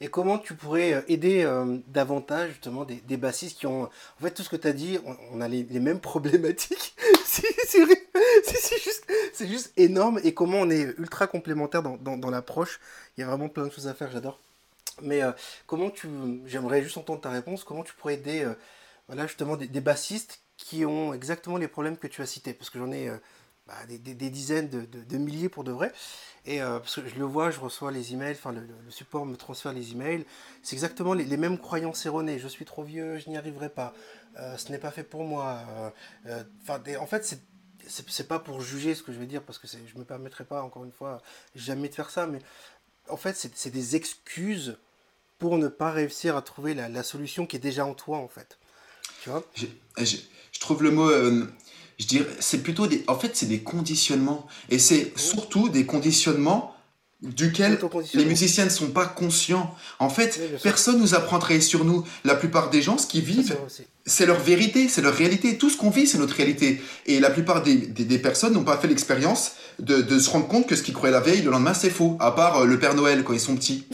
[0.00, 3.84] Et comment tu pourrais euh, aider euh, davantage justement des, bassistes qui ont...
[3.84, 4.98] En fait, tout ce que tu as dit,
[5.32, 6.96] on, a les, mêmes problématiques.
[7.24, 7.44] c'est
[8.82, 9.06] juste,
[9.40, 10.20] juste, énorme.
[10.24, 12.80] Et comment on est ultra complémentaires dans, dans, l'approche.
[13.16, 14.40] Il y a vraiment plein de choses à faire, j'adore.
[15.02, 15.32] Mais euh,
[15.66, 16.08] comment tu...
[16.46, 17.64] J'aimerais juste entendre ta réponse.
[17.64, 18.46] Comment tu pourrais aider
[19.08, 22.54] voilà, justement des, bassistes qui ont exactement les problèmes que tu as cités?
[22.54, 23.10] Parce que j'en ai...
[23.66, 23.98] Bah, des,
[24.30, 25.92] dizaines de, milliers pour de vrai.
[26.44, 29.34] Et euh, parce que je le vois, je reçois les emails, enfin le, support me
[29.34, 30.24] transfère les emails.
[30.62, 32.38] C'est exactement les, mêmes croyances erronées.
[32.38, 33.92] Je suis trop vieux, je n'y arriverai pas.
[34.38, 35.64] Euh, ce n'est pas fait pour moi.
[36.26, 36.44] Euh,
[37.00, 37.40] en fait, c'est
[37.88, 40.60] c'est pas pour juger ce que je vais dire parce que je me permettrai pas
[40.60, 41.22] encore une fois
[41.54, 42.26] jamais de faire ça.
[42.26, 42.40] Mais
[43.08, 44.76] en fait, c'est des excuses
[45.38, 48.58] pour ne pas réussir à trouver la, solution qui est déjà en toi en fait.
[49.22, 49.44] Tu vois?
[49.96, 51.08] Je, trouve le mot
[51.98, 54.46] je dirais, c'est plutôt des, en fait, c'est des conditionnements.
[54.70, 56.74] Et c'est surtout des conditionnements
[57.22, 57.78] duquel
[58.12, 59.74] les musiciens ne sont pas conscients.
[59.98, 62.04] En fait, oui, personne nous apprend à travailler sur nous.
[62.24, 63.56] La plupart des gens, ce qu'ils vivent,
[64.04, 65.56] c'est leur vérité, c'est leur réalité.
[65.56, 66.82] Tout ce qu'on vit, c'est notre réalité.
[67.06, 70.46] Et la plupart des, des, des personnes n'ont pas fait l'expérience de, de, se rendre
[70.46, 72.16] compte que ce qu'ils croyaient la veille, le lendemain, c'est faux.
[72.20, 73.86] À part euh, le Père Noël quand ils sont petits.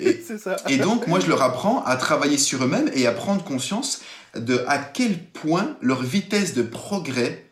[0.00, 0.22] Et,
[0.68, 4.00] et donc, moi, je leur apprends à travailler sur eux-mêmes et à prendre conscience
[4.34, 7.50] de à quel point leur vitesse de progrès,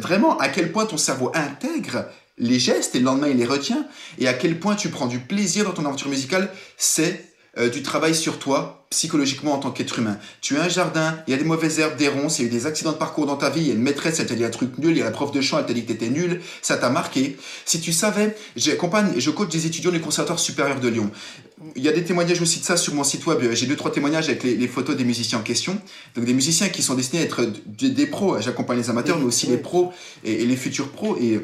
[0.00, 2.06] vraiment à quel point ton cerveau intègre
[2.38, 3.86] les gestes et le lendemain il les retient,
[4.18, 7.82] et à quel point tu prends du plaisir dans ton aventure musicale, c'est euh, du
[7.82, 10.18] travail sur toi psychologiquement en tant qu'être humain.
[10.40, 12.48] Tu as un jardin, il y a des mauvaises herbes, des ronces, il y a
[12.48, 14.34] eu des accidents de parcours dans ta vie, il y a une maîtresse, elle t'a
[14.34, 15.88] dit un truc nul, il y a la prof de chant, elle t'a dit que
[15.92, 17.36] t'étais nul, ça t'a marqué.
[17.66, 21.10] Si tu savais, j'accompagne, je coach des étudiants du Conservatoire supérieur de Lyon.
[21.76, 23.40] Il y a des témoignages aussi de ça sur mon site web.
[23.52, 25.80] J'ai deux, trois témoignages avec les, les, photos des musiciens en question.
[26.14, 28.40] Donc des musiciens qui sont destinés à être des, des pros.
[28.40, 29.92] J'accompagne les amateurs, mais aussi les pros
[30.24, 31.16] et, et les futurs pros.
[31.18, 31.40] Et,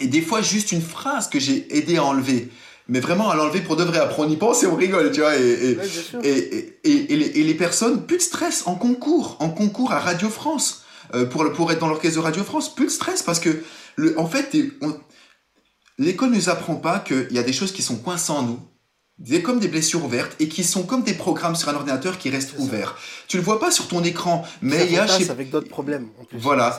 [0.00, 2.50] et des fois, juste une phrase que j'ai aidé à enlever
[2.88, 3.98] mais vraiment à l'enlever pour de vrai.
[3.98, 5.36] Après, on y pense et on rigole, tu vois.
[5.36, 5.78] Et,
[6.84, 10.82] les, personnes, plus de stress en concours, en concours à Radio France,
[11.14, 13.62] euh, pour, pour être dans l'orchestre de Radio France, plus de stress parce que,
[13.96, 14.54] le, en fait,
[15.98, 18.60] l'école ne nous apprend pas qu'il y a des choses qui sont coincées en nous,
[19.18, 22.30] des, comme des blessures ouvertes et qui sont comme des programmes sur un ordinateur qui
[22.30, 22.96] restent ouverts.
[23.28, 25.30] Tu le vois pas sur ton écran, mais il y a chez...
[25.30, 26.08] avec d'autres problèmes.
[26.20, 26.78] En plus, voilà.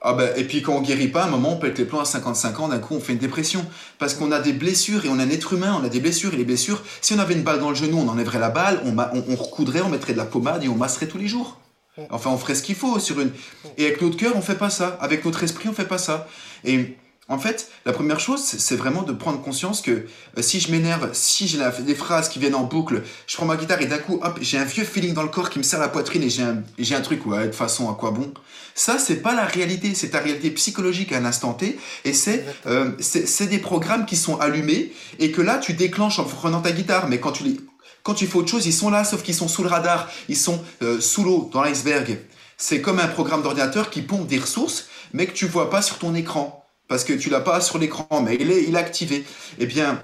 [0.00, 2.00] Ah ben, et puis quand on guérit pas, à un moment on pète les plombs
[2.00, 3.64] à 55 ans, d'un coup on fait une dépression
[3.98, 6.34] parce qu'on a des blessures et on est un être humain, on a des blessures
[6.34, 6.82] et les blessures.
[7.00, 9.36] Si on avait une balle dans le genou, on enlèverait la balle, on, on, on
[9.36, 11.58] recoudrait, on mettrait de la pommade et on masserait tous les jours.
[12.10, 13.32] Enfin, on ferait ce qu'il faut sur une.
[13.76, 14.96] Et avec notre cœur, on fait pas ça.
[15.00, 16.26] Avec notre esprit, on fait pas ça.
[16.64, 16.96] Et
[17.32, 21.08] en fait, la première chose, c'est vraiment de prendre conscience que euh, si je m'énerve,
[21.14, 24.20] si j'ai des phrases qui viennent en boucle, je prends ma guitare et d'un coup,
[24.22, 26.42] hop, j'ai un vieux feeling dans le corps qui me serre la poitrine et j'ai
[26.42, 28.34] un, un truc, ouais, de toute façon, à quoi bon?
[28.74, 32.44] Ça, c'est pas la réalité, c'est ta réalité psychologique à un instant T et c'est
[32.66, 32.90] euh,
[33.40, 37.18] des programmes qui sont allumés et que là, tu déclenches en prenant ta guitare, mais
[37.18, 37.56] quand tu les.
[38.02, 40.36] Quand tu fais autre chose, ils sont là, sauf qu'ils sont sous le radar, ils
[40.36, 42.18] sont euh, sous l'eau, dans l'iceberg.
[42.58, 45.98] C'est comme un programme d'ordinateur qui pompe des ressources, mais que tu vois pas sur
[45.98, 46.61] ton écran
[46.92, 49.24] parce que tu l'as pas sur l'écran, mais il est, activé.
[49.58, 50.02] Eh bien,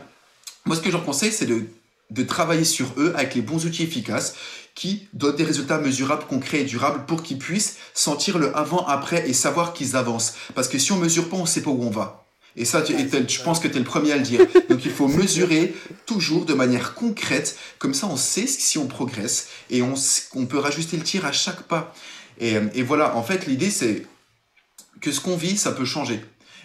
[0.64, 3.82] moi, ce que je leur conseille, c'est de, travailler sur eux avec les bons outils
[3.82, 4.34] efficaces
[4.74, 9.34] qui donnent des résultats mesurables, concrets et durables pour qu'ils puissent sentir le avant-après et
[9.34, 10.32] savoir qu'ils avancent.
[10.54, 12.24] Parce que si on mesure pas, on sait pas où on va.
[12.56, 14.40] Et ça, tu, je pense que tu es le premier à le dire.
[14.70, 15.74] Donc il faut mesurer
[16.06, 17.58] toujours de manière concrète.
[17.78, 21.64] Comme ça, on sait si on progresse et on, peut rajuster le tir à chaque
[21.64, 21.94] pas.
[22.40, 24.06] Et voilà, en fait, l'idée, c'est
[25.02, 26.24] que ce qu'on vit, ça peut changer.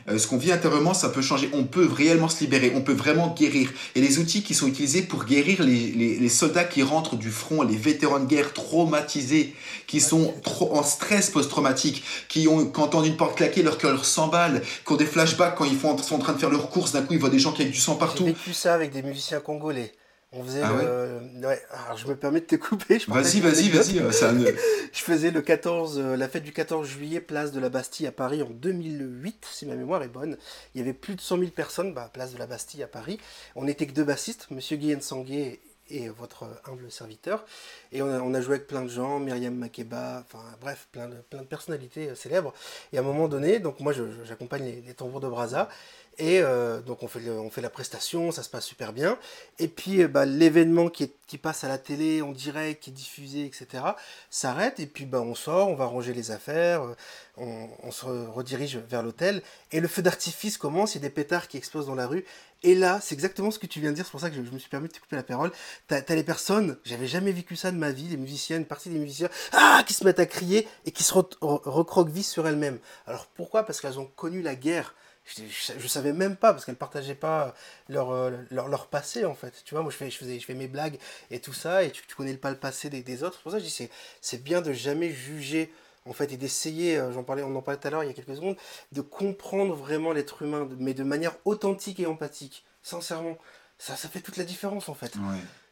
[0.09, 1.49] Euh, ce qu'on vit intérieurement, ça peut changer.
[1.53, 3.71] On peut réellement se libérer, on peut vraiment guérir.
[3.95, 7.61] Et les outils qui sont utilisés pour guérir les, les, soldats qui rentrent du front,
[7.61, 9.55] les vétérans de guerre traumatisés,
[9.87, 14.05] qui sont trop en stress post-traumatique, qui ont, quand entendent une porte claquer, leur cœur
[14.05, 16.91] s'emballe, qui ont des flashbacks quand ils font, sont en train de faire leurs courses,
[16.91, 18.25] d'un coup ils voient des gens qui ont du sang partout.
[18.25, 19.93] J'ai vécu ça avec des musiciens congolais.
[20.35, 21.47] On faisait ah le...
[21.47, 21.61] ouais.
[21.85, 22.97] Alors, je me permets de te couper.
[23.07, 23.99] Vas-y, vas-y, vas-y.
[24.93, 28.11] je faisais le 14, euh, la fête du 14 juillet, place de la Bastille à
[28.11, 30.37] Paris en 2008, si ma mémoire est bonne.
[30.73, 33.19] Il y avait plus de 100 000 personnes, bah, place de la Bastille à Paris.
[33.55, 37.45] On n'était que deux bassistes, Monsieur Guyen Sanguet et votre humble serviteur.
[37.91, 41.41] Et on a, joué avec plein de gens, Myriam Makeba, enfin bref, plein de, plein
[41.41, 42.53] de personnalités euh, célèbres.
[42.91, 43.93] Et à un moment donné, donc moi
[44.23, 45.69] j'accompagne les, les tambours de Brazza.
[46.17, 49.17] Et euh, donc on fait, on fait la prestation, ça se passe super bien.
[49.59, 53.45] Et puis euh, bah, l'événement qui, passe à la télé en direct, qui est diffusé,
[53.45, 53.83] etc.,
[54.29, 54.79] s'arrête.
[54.79, 56.95] Et puis bah, on sort, on va ranger les affaires, euh,
[57.37, 59.41] on, se redirige vers l'hôtel.
[59.71, 62.23] Et le feu d'artifice commence, il y a des pétards qui explosent dans la rue.
[62.61, 64.41] Et là, c'est exactement ce que tu viens de dire, c'est pour ça que je,
[64.41, 65.51] me suis permis de te couper la parole.
[65.87, 68.89] T'as as les personnes, j'avais jamais vécu ça de ma vie, les musiciens, une partie
[68.89, 72.79] des musiciens, ah, qui se mettent à crier et qui se recroquevissent sur elles-mêmes.
[73.07, 73.63] Alors pourquoi?
[73.63, 74.93] Parce qu'elles ont connu la guerre
[75.25, 75.43] je,
[75.77, 77.55] je, savais même pas parce qu'elles partageaient pas
[77.87, 79.63] leur, euh, leur, leur, passé en fait.
[79.65, 80.99] Tu vois, moi je fais, je, faisais, je fais mes blagues
[81.31, 83.37] et tout ça et tu, tu connais pas le passé des, des autres.
[83.37, 83.89] C'est pour ça que je dis
[84.21, 85.71] c'est bien de jamais juger
[86.05, 88.09] en fait et d'essayer, euh, j'en parlais, on en parlait tout à l'heure il y
[88.09, 88.57] a quelques secondes,
[88.91, 92.65] de comprendre vraiment l'être humain, mais de manière authentique et empathique.
[92.81, 93.37] Sincèrement,
[93.77, 95.13] ça, ça fait toute la différence en fait.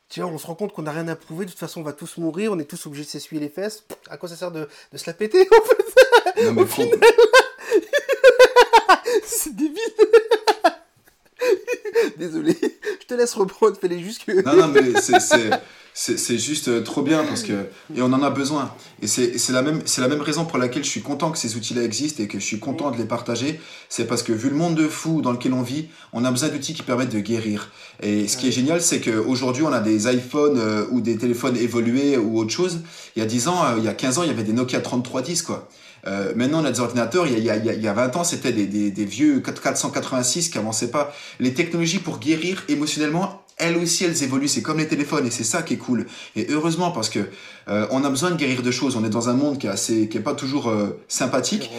[0.08, 1.84] Tu vois, on se rend compte qu'on n'a rien à prouver, de toute façon on
[1.84, 3.84] va tous mourir, on est tous obligés de s'essuyer les fesses.
[4.10, 6.46] À quoi ça sert de, de se la péter en fait?
[6.46, 7.00] Non, mais Au final
[9.24, 9.78] c'est débile.
[12.18, 12.58] Désolé,
[13.02, 14.44] je te laisse reprendre, fais-les juste que.
[14.44, 15.20] non, non, mais c'est
[15.94, 17.54] juste euh, trop bien parce que.
[17.96, 18.74] Et on en a besoin.
[19.02, 21.84] Et c'est la, même, la même raison pour laquelle je suis content que ces outils-là
[21.84, 23.60] existent et que je suis content de les partager.
[23.90, 26.50] C'est parce que vu le monde de fou dans lequel on vit, on a besoin
[26.50, 27.72] d'outils qui permettent de guérir.
[28.02, 31.58] Et ce qui est génial, c'est qu'aujourd'hui, on a des iPhones euh, ou des téléphones
[31.58, 32.80] évolués ou autre chose.
[33.16, 34.54] Il y a 10 ans, euh, il y a 15 ans, il y avait des
[34.54, 35.68] Nokia 3310, quoi.
[36.08, 38.52] Euh, maintenant, on a des ordinateurs, il y a, il y a, 20 ans, c'était
[38.52, 41.14] des, des, des, vieux 486 qui avançaient pas.
[41.40, 44.48] Les technologies pour guérir émotionnellement, elles aussi, elles évoluent.
[44.48, 46.08] C'est comme les téléphones et c'est ça qui est cool.
[46.36, 47.20] Et heureusement, parce que
[47.68, 48.96] euh, on a besoin de guérir de choses.
[48.96, 51.70] On est dans un monde qui est assez, qui est pas toujours euh, sympathique.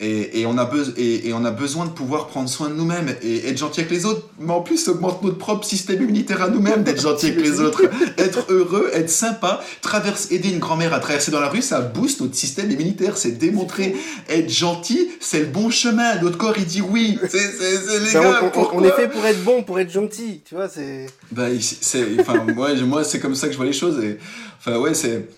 [0.00, 3.14] Et, et, on a et, et, on a besoin de pouvoir prendre soin de nous-mêmes
[3.22, 6.42] et être gentil avec les autres, mais en plus, ça augmente notre propre système immunitaire
[6.42, 7.82] à nous-mêmes d'être gentil avec les autres.
[8.18, 12.22] être heureux, être sympa, traverse, aider une grand-mère à traverser dans la rue, ça booste
[12.22, 13.16] notre système immunitaire.
[13.16, 13.94] C'est démontré.
[14.28, 16.20] Être gentil, c'est le bon chemin.
[16.20, 17.16] Notre corps, il dit oui.
[17.30, 20.42] C'est, les ben, gars, on, on, est fait pour être bon, pour être gentil.
[20.44, 21.06] Tu vois, c'est.
[21.30, 24.02] Bah, c'est, enfin, moi, moi c'est comme ça que je vois les choses.
[24.02, 24.18] Et,
[24.58, 25.28] enfin, ouais, c'est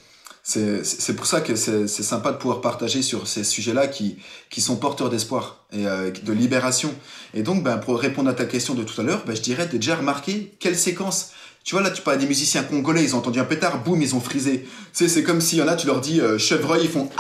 [0.47, 4.77] c'est pour ça que c'est sympa de pouvoir partager sur ces sujets-là qui, qui sont
[4.77, 6.95] porteurs d'espoir et euh, de libération.
[7.35, 9.69] Et donc, ben, pour répondre à ta question de tout à l'heure, ben, je dirais,
[9.69, 11.33] tu déjà remarqué quelle séquence
[11.65, 14.15] tu vois, là, tu parles des musiciens congolais, ils ont entendu un pétard, boum, ils
[14.15, 14.69] ont frisé.
[14.95, 17.11] Tu c'est comme s'il y en a, tu leur dis euh, chevreuil, ils font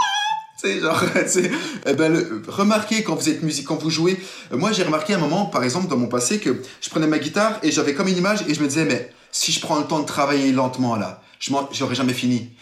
[0.57, 1.51] c'est genre, c'est,
[1.85, 4.21] eh ben, remarquez quand vous êtes musique, quand vous jouez.
[4.53, 7.19] Euh, moi, j'ai remarqué un moment, par exemple, dans mon passé, que je prenais ma
[7.19, 9.85] guitare et j'avais comme une image et je me disais, mais si je prends le
[9.85, 12.53] temps de travailler lentement là, je j'aurais jamais fini.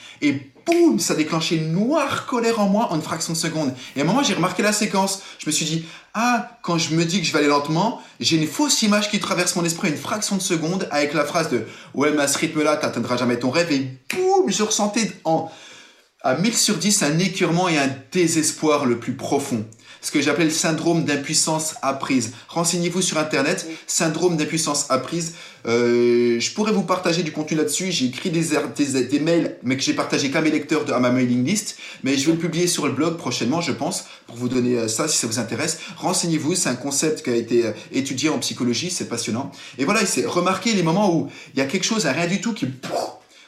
[0.67, 3.75] Boum, ça déclenchait une noire colère en moi en une fraction de seconde.
[3.97, 5.23] Et à un moment, j'ai remarqué la séquence.
[5.39, 8.37] Je me suis dit, ah, quand je me dis que je vais aller lentement, j'ai
[8.37, 11.67] une fausse image qui traverse mon esprit une fraction de seconde avec la phrase de,
[11.95, 13.73] ouais, mais à ce rythme-là, t'atteindras jamais ton rêve.
[13.73, 15.51] Et boum, je ressentais en,
[16.23, 19.65] à 1000 sur 10 un écurement et un désespoir le plus profond
[20.05, 22.35] ce que j'appelle le syndrome d'impuissance apprise.
[22.49, 25.33] Renseignez-vous sur Internet, syndrome d'impuissance apprise.
[25.67, 27.91] Euh, je pourrais vous partager du contenu là-dessus.
[27.91, 31.01] J'ai écrit des, des, des, mails, mais que j'ai partagé qu'à mes lecteurs de, à
[31.01, 31.79] ma mailing list.
[32.03, 34.89] Mais je vais le publier sur le blog prochainement, je pense, pour vous donner euh,
[34.89, 35.79] ça si ça vous intéresse.
[35.97, 39.53] Renseignez-vous, c'est un concept qui a été euh, étudié en psychologie, c'est passionnant.
[39.79, 42.43] Et voilà, c'est remarquer les moments où il y a quelque chose, à rien du
[42.43, 42.67] tout qui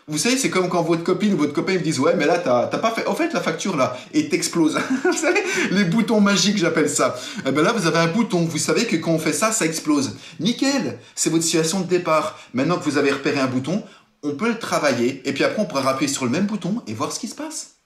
[0.09, 2.38] vous savez, c'est comme quand votre copine ou votre copain me disent Ouais, mais là,
[2.38, 3.07] t'as pas fait.
[3.09, 4.79] En fait, la facture là, et t'explose.
[5.05, 5.42] vous savez,
[5.73, 7.16] les boutons magiques, j'appelle ça.
[7.38, 8.45] Et eh ben là, vous avez un bouton.
[8.45, 10.16] Vous savez que quand on fait ça, ça explose.
[10.38, 12.38] Nickel C'est votre situation de départ.
[12.55, 13.83] Maintenant que vous avez repéré un bouton,
[14.23, 15.23] on peut le travailler.
[15.29, 17.35] Et puis après, on pourra appuyer sur le même bouton et voir ce qui se
[17.35, 17.79] passe.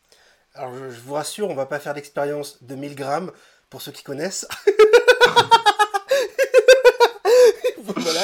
[0.54, 3.30] Alors, je, vous rassure, on va pas faire l'expérience de 1000 grammes
[3.70, 4.46] pour ceux qui connaissent.
[7.84, 8.20] voilà.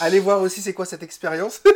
[0.00, 1.60] Allez voir aussi c'est quoi cette expérience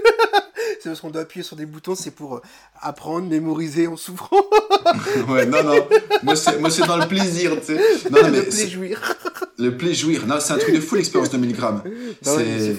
[0.82, 2.42] c'est parce qu'on doit appuyer sur des boutons, c'est pour euh,
[2.80, 4.44] apprendre, mémoriser en souffrant.
[5.28, 5.86] ouais, non, non.
[6.22, 7.80] Moi, c'est dans le plaisir, tu sais.
[8.10, 9.16] Non, le plaisir.
[9.58, 10.26] Le plaisir.
[10.26, 11.82] Non, c'est un truc de fou l'expérience de 1000 grammes.
[12.22, 12.76] C'est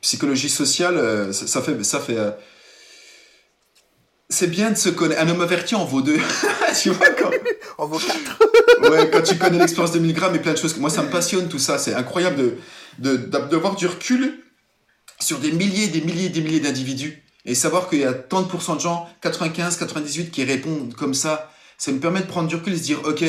[0.00, 1.82] psychologie sociale, euh, ça, fait.
[1.84, 2.30] Ça fait euh,
[4.28, 5.20] c'est bien de se connaître.
[5.20, 6.18] Un homme averti en vaut deux.
[6.82, 7.30] tu vois, quand...
[7.78, 8.90] en vaut quatre.
[8.90, 10.76] ouais, quand tu connais l'expérience de 1000 grammes et plein de choses.
[10.78, 11.78] Moi, ça me passionne tout ça.
[11.78, 12.54] C'est incroyable de,
[12.98, 14.40] d'avoir du recul
[15.20, 18.48] sur des milliers, des milliers, des milliers d'individus et savoir qu'il y a tant de
[18.48, 21.50] pourcents de gens, 95, 98, qui répondent comme ça.
[21.76, 23.24] Ça me permet de prendre du recul et se dire, ok,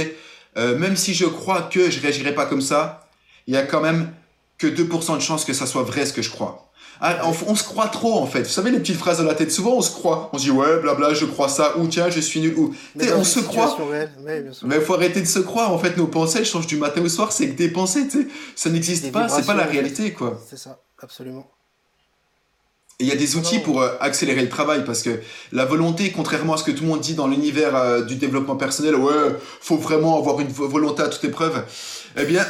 [0.58, 3.10] euh, même si je crois que je réagirai pas comme ça,
[3.48, 4.14] il y a quand même
[4.58, 6.65] que 2% de chance que ça soit vrai ce que je crois.
[7.02, 8.44] Ah, on, se croit trop en fait.
[8.44, 9.52] Vous savez les petites phrases dans la tête.
[9.52, 10.30] Souvent on se croit.
[10.34, 12.74] On se dit ouais blabla je crois ça ou tiens je suis nul ou.
[13.16, 13.78] on se croit.
[14.64, 15.74] mais il faut arrêter de se croire.
[15.74, 17.32] En fait nos pensées changent du matin au soir.
[17.32, 18.08] C'est que des pensées.
[18.08, 18.28] Tu sais.
[18.56, 19.28] Ça n'existe pas.
[19.30, 20.40] C'est pas la réalité quoi.
[20.50, 21.46] C'est ça absolument.
[23.00, 25.20] il y a des outils pour euh, accélérer le travail parce que
[25.52, 28.56] la volonté, contrairement à ce que tout le monde dit dans l'univers euh, du développement
[28.56, 31.64] personnel, ouais, faut vraiment avoir une volonté à toute épreuve.
[32.18, 32.46] Eh bien,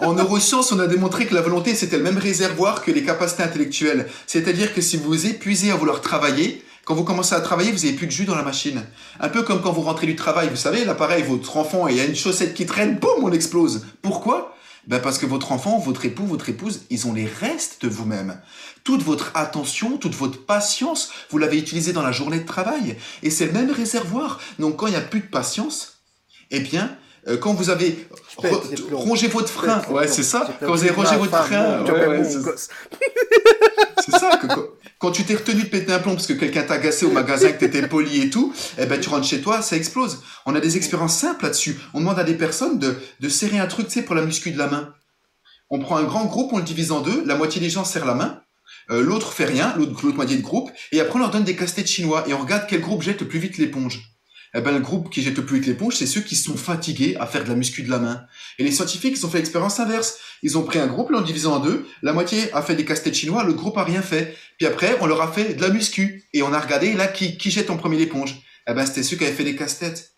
[0.00, 3.42] en neurosciences, on a démontré que la volonté, c'était le même réservoir que les capacités
[3.42, 4.08] intellectuelles.
[4.26, 7.84] C'est-à-dire que si vous vous épuisez à vouloir travailler, quand vous commencez à travailler, vous
[7.84, 8.82] n'avez plus de jus dans la machine.
[9.18, 12.00] Un peu comme quand vous rentrez du travail, vous savez, l'appareil, votre enfant, il y
[12.00, 13.86] a une chaussette qui traîne, boum, on explose.
[14.02, 14.54] Pourquoi?
[14.86, 18.38] Ben parce que votre enfant, votre époux, votre épouse, ils ont les restes de vous-même.
[18.82, 22.96] Toute votre attention, toute votre patience, vous l'avez utilisée dans la journée de travail.
[23.22, 24.40] Et c'est le même réservoir.
[24.58, 26.00] Donc quand il n'y a plus de patience,
[26.50, 26.94] eh bien,
[27.40, 28.06] quand vous avez
[28.92, 30.48] rongé votre frein, ouais, c'est ça.
[30.60, 31.84] Quand vous avez rongé votre frein,
[34.04, 34.36] c'est ça.
[34.36, 34.46] Que,
[34.98, 37.52] quand tu t'es retenu de péter un plomb parce que quelqu'un t'a agacé au magasin,
[37.52, 40.22] que t'étais poli et tout, eh ben tu rentres chez toi, ça explose.
[40.46, 41.78] On a des expériences simples là-dessus.
[41.92, 44.50] On demande à des personnes de, de serrer un truc, tu sais, pour la muscu
[44.50, 44.94] de la main.
[45.70, 48.06] On prend un grand groupe, on le divise en deux, la moitié des gens serrent
[48.06, 48.40] la main,
[48.90, 51.88] euh, l'autre fait rien, l'autre moitié de groupe, et après on leur donne des casse-têtes
[51.88, 54.13] chinois et on regarde quel groupe jette le plus vite l'éponge
[54.56, 57.16] eh ben, le groupe qui jette le plus vite l'éponge, c'est ceux qui sont fatigués
[57.18, 58.24] à faire de la muscu de la main.
[58.58, 60.18] Et les scientifiques, ils ont fait l'expérience inverse.
[60.42, 61.86] Ils ont pris un groupe, l'ont divisé en deux.
[62.02, 64.36] La moitié a fait des casse-têtes chinois, le groupe a rien fait.
[64.58, 66.24] Puis après, on leur a fait de la muscu.
[66.32, 68.42] Et on a regardé, là, qui, qui jette en premier l'éponge?
[68.68, 70.12] Eh ben, c'était ceux qui avaient fait des casse-têtes.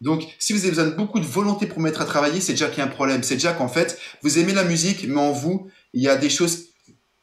[0.00, 2.68] Donc, si vous avez besoin de beaucoup de volonté pour mettre à travailler, c'est déjà
[2.68, 3.22] qu'il y a un problème.
[3.22, 6.30] C'est déjà qu'en fait, vous aimez la musique, mais en vous, il y a des
[6.30, 6.70] choses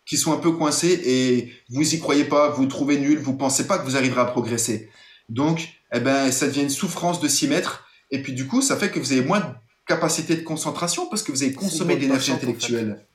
[0.05, 3.35] qui sont un peu coincées et vous y croyez pas, vous, vous trouvez nul, vous
[3.35, 4.89] pensez pas que vous arriverez à progresser.
[5.29, 7.85] Donc, eh ben, ça devient une souffrance de s'y mettre.
[8.11, 9.45] Et puis, du coup, ça fait que vous avez moins de
[9.85, 13.05] capacité de concentration parce que vous avez consommé d'énergie intellectuelle.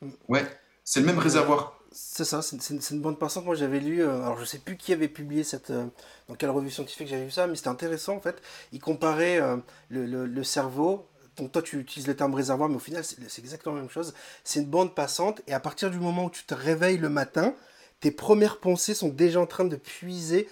[0.00, 0.08] Mm.
[0.28, 0.44] Ouais,
[0.84, 1.80] c'est le même réservoir.
[1.92, 3.44] C'est ça, c'est une, bande passante.
[3.44, 5.86] Moi, j'avais lu, euh, alors je sais plus qui avait publié cette, euh,
[6.28, 8.40] dans quelle revue scientifique j'avais vu ça, mais c'était intéressant en fait.
[8.72, 9.56] Il comparait euh,
[9.88, 11.08] le, le, cerveau.
[11.36, 14.14] Donc, toi, tu utilises le terme réservoir, mais au final, c'est exactement la même chose.
[14.44, 17.54] C'est une bande passante, et à partir du moment où tu te réveilles le matin,
[17.98, 20.48] tes premières pensées sont déjà en train de puiser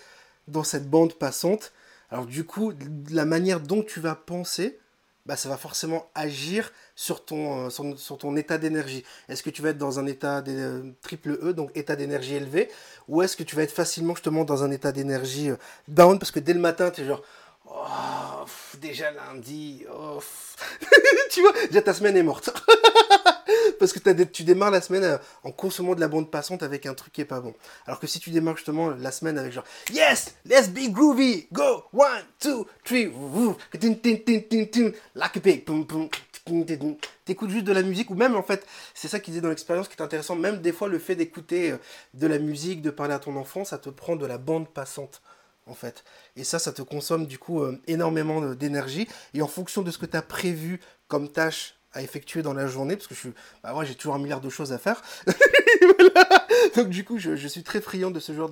[0.49, 1.73] dans cette bande passante.
[2.11, 2.73] Alors du coup,
[3.11, 4.79] la manière dont tu vas penser,
[5.29, 9.05] bah, ça va forcément agir sur ton, euh, état d'énergie.
[9.29, 12.35] Est-ce que tu vas être dans un état de, euh, triple E, donc état d'énergie
[12.35, 12.71] élevé,
[13.09, 15.57] ou est-ce que tu vas être facilement justement dans un état d'énergie euh,
[15.87, 17.23] down, parce que dès le matin, tu es genre,
[17.71, 18.45] oh,
[18.81, 20.21] déjà lundi, oh,
[21.31, 22.51] tu vois, déjà ta semaine est morte.
[23.79, 26.95] parce que tu démarres la semaine euh, en consommant de la bande passante avec un
[26.95, 27.55] truc qui est pas bon.
[27.87, 31.85] Alors que si tu démarres justement la semaine avec genre Yes, let's be groovy, go,
[31.93, 33.11] one, two, three,
[35.15, 35.65] like a pig,
[37.25, 39.89] t'écoutes juste de la musique ou même en fait c'est ça qui dit dans l'expérience
[39.89, 40.35] qui est intéressant.
[40.35, 41.77] Même des fois le fait d'écouter euh,
[42.15, 45.21] de la musique de parler à ton enfant ça te prend de la bande passante
[45.69, 46.05] en fait
[46.37, 49.99] et ça ça te consomme du coup euh, énormément d'énergie et en fonction de ce
[49.99, 53.29] que tu as prévu comme tâche à effectuer dans la journée, parce que je
[53.63, 55.03] bah j'ai toujours un milliard de choses à faire.
[56.77, 58.51] Donc du coup, je, suis très friand de ce genre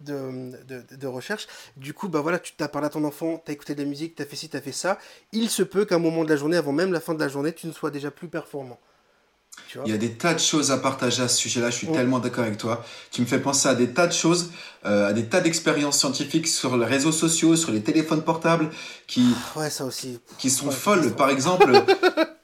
[0.00, 1.46] de, recherche.
[1.76, 4.14] Du coup, bah voilà, tu t'as parlé à ton enfant, t'as écouté de la musique,
[4.14, 4.98] t'as fait ci, t'as fait ça.
[5.32, 7.28] Il se peut qu'à un moment de la journée, avant même la fin de la
[7.28, 8.78] journée, tu ne sois déjà plus performant.
[9.84, 12.18] Il y a des tas de choses à partager à ce sujet-là, je suis tellement
[12.18, 12.84] d'accord avec toi.
[13.10, 14.50] Tu me fais penser à des tas de choses,
[14.86, 18.70] euh, à des tas d'expériences scientifiques sur les réseaux sociaux, sur les téléphones portables,
[19.06, 20.18] qui, ouais, ça aussi.
[20.38, 21.14] qui sont folles.
[21.14, 21.72] Par exemple,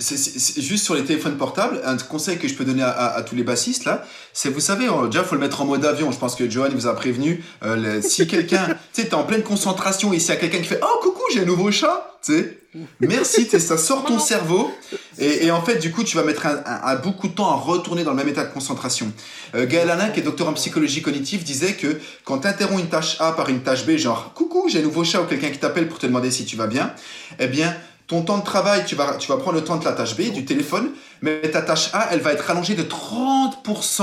[0.00, 3.42] C'est juste sur les téléphones portables, un conseil que je peux donner à, tous les
[3.42, 6.10] bassistes là, c'est vous savez, déjà faut le mettre en mode avion.
[6.10, 7.44] Je pense que Johan vous a prévenu.
[7.62, 10.64] Euh, si quelqu'un, tu sais, t'es en pleine concentration et s'il y a quelqu'un qui
[10.64, 12.58] fait oh coucou j'ai un nouveau chat, tu sais,
[13.00, 14.70] merci, ça sort ton cerveau
[15.18, 18.10] et, en fait du coup tu vas mettre un, beaucoup de temps à retourner dans
[18.10, 19.12] le même état de concentration.
[19.54, 22.88] Euh, Gaël Alain, qui est docteur en psychologie cognitive, disait que quand tu interromps une
[22.88, 25.58] tâche A par une tâche B, genre coucou j'ai un nouveau chat ou quelqu'un qui
[25.58, 26.92] t'appelle pour te demander si tu vas bien,
[27.38, 27.76] eh bien
[28.10, 30.44] ton temps de travail, tu vas, tu prendre le temps de la tâche B, du
[30.44, 30.90] téléphone,
[31.22, 34.02] mais ta tâche A, elle va être rallongée de 30%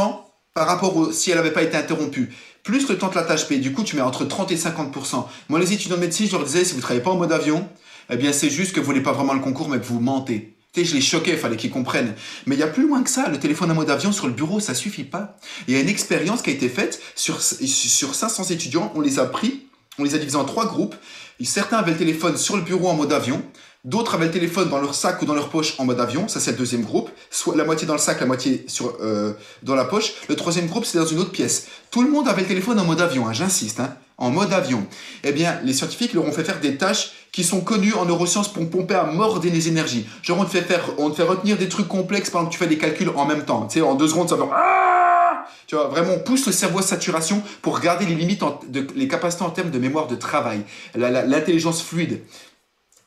[0.54, 2.34] par rapport au, si elle n'avait pas été interrompue.
[2.64, 5.26] Plus le temps de la tâche B, du coup, tu mets entre 30 et 50%.
[5.50, 7.34] Moi, les étudiants de médecine, je leur disais, si vous ne travaillez pas en mode
[7.34, 7.68] avion,
[8.10, 10.56] eh bien, c'est juste que vous voulez pas vraiment le concours, mais que vous mentez.
[10.78, 12.16] je les choquais, il fallait qu'ils comprennent.
[12.46, 14.34] Mais il y a plus loin que ça, le téléphone en mode avion sur le
[14.34, 15.36] bureau, ça suffit pas.
[15.68, 19.20] Il y a une expérience qui a été faite sur, sur 500 étudiants, on les
[19.20, 19.68] a pris,
[20.00, 20.96] on les a divisés en trois groupes.
[21.44, 23.44] Certains avaient le téléphone sur le bureau en mode avion,
[23.88, 26.42] D'autres avaient le téléphone dans leur sac ou dans leur poche en mode avion, ça
[26.42, 29.32] c'est le deuxième groupe, soit la moitié dans le sac, la moitié sur, euh,
[29.64, 30.12] dans la poche.
[30.28, 31.68] Le troisième groupe c'est dans une autre pièce.
[31.90, 34.86] Tout le monde avait le téléphone en mode avion, hein, j'insiste, hein, en mode avion.
[35.24, 38.52] Eh bien, les scientifiques leur ont fait faire des tâches qui sont connues en neurosciences
[38.52, 40.06] pour pomper à mort des énergies.
[40.22, 42.58] Genre on te fait faire, on te fait retenir des trucs complexes pendant que tu
[42.58, 43.68] fais des calculs en même temps.
[43.68, 44.50] Tu sais, en deux secondes ça va.
[44.54, 48.86] Ah tu vois, vraiment, on pousse le cerveau à saturation pour garder les limites, de,
[48.96, 50.62] les capacités en termes de mémoire de travail,
[50.96, 52.22] l'intelligence fluide.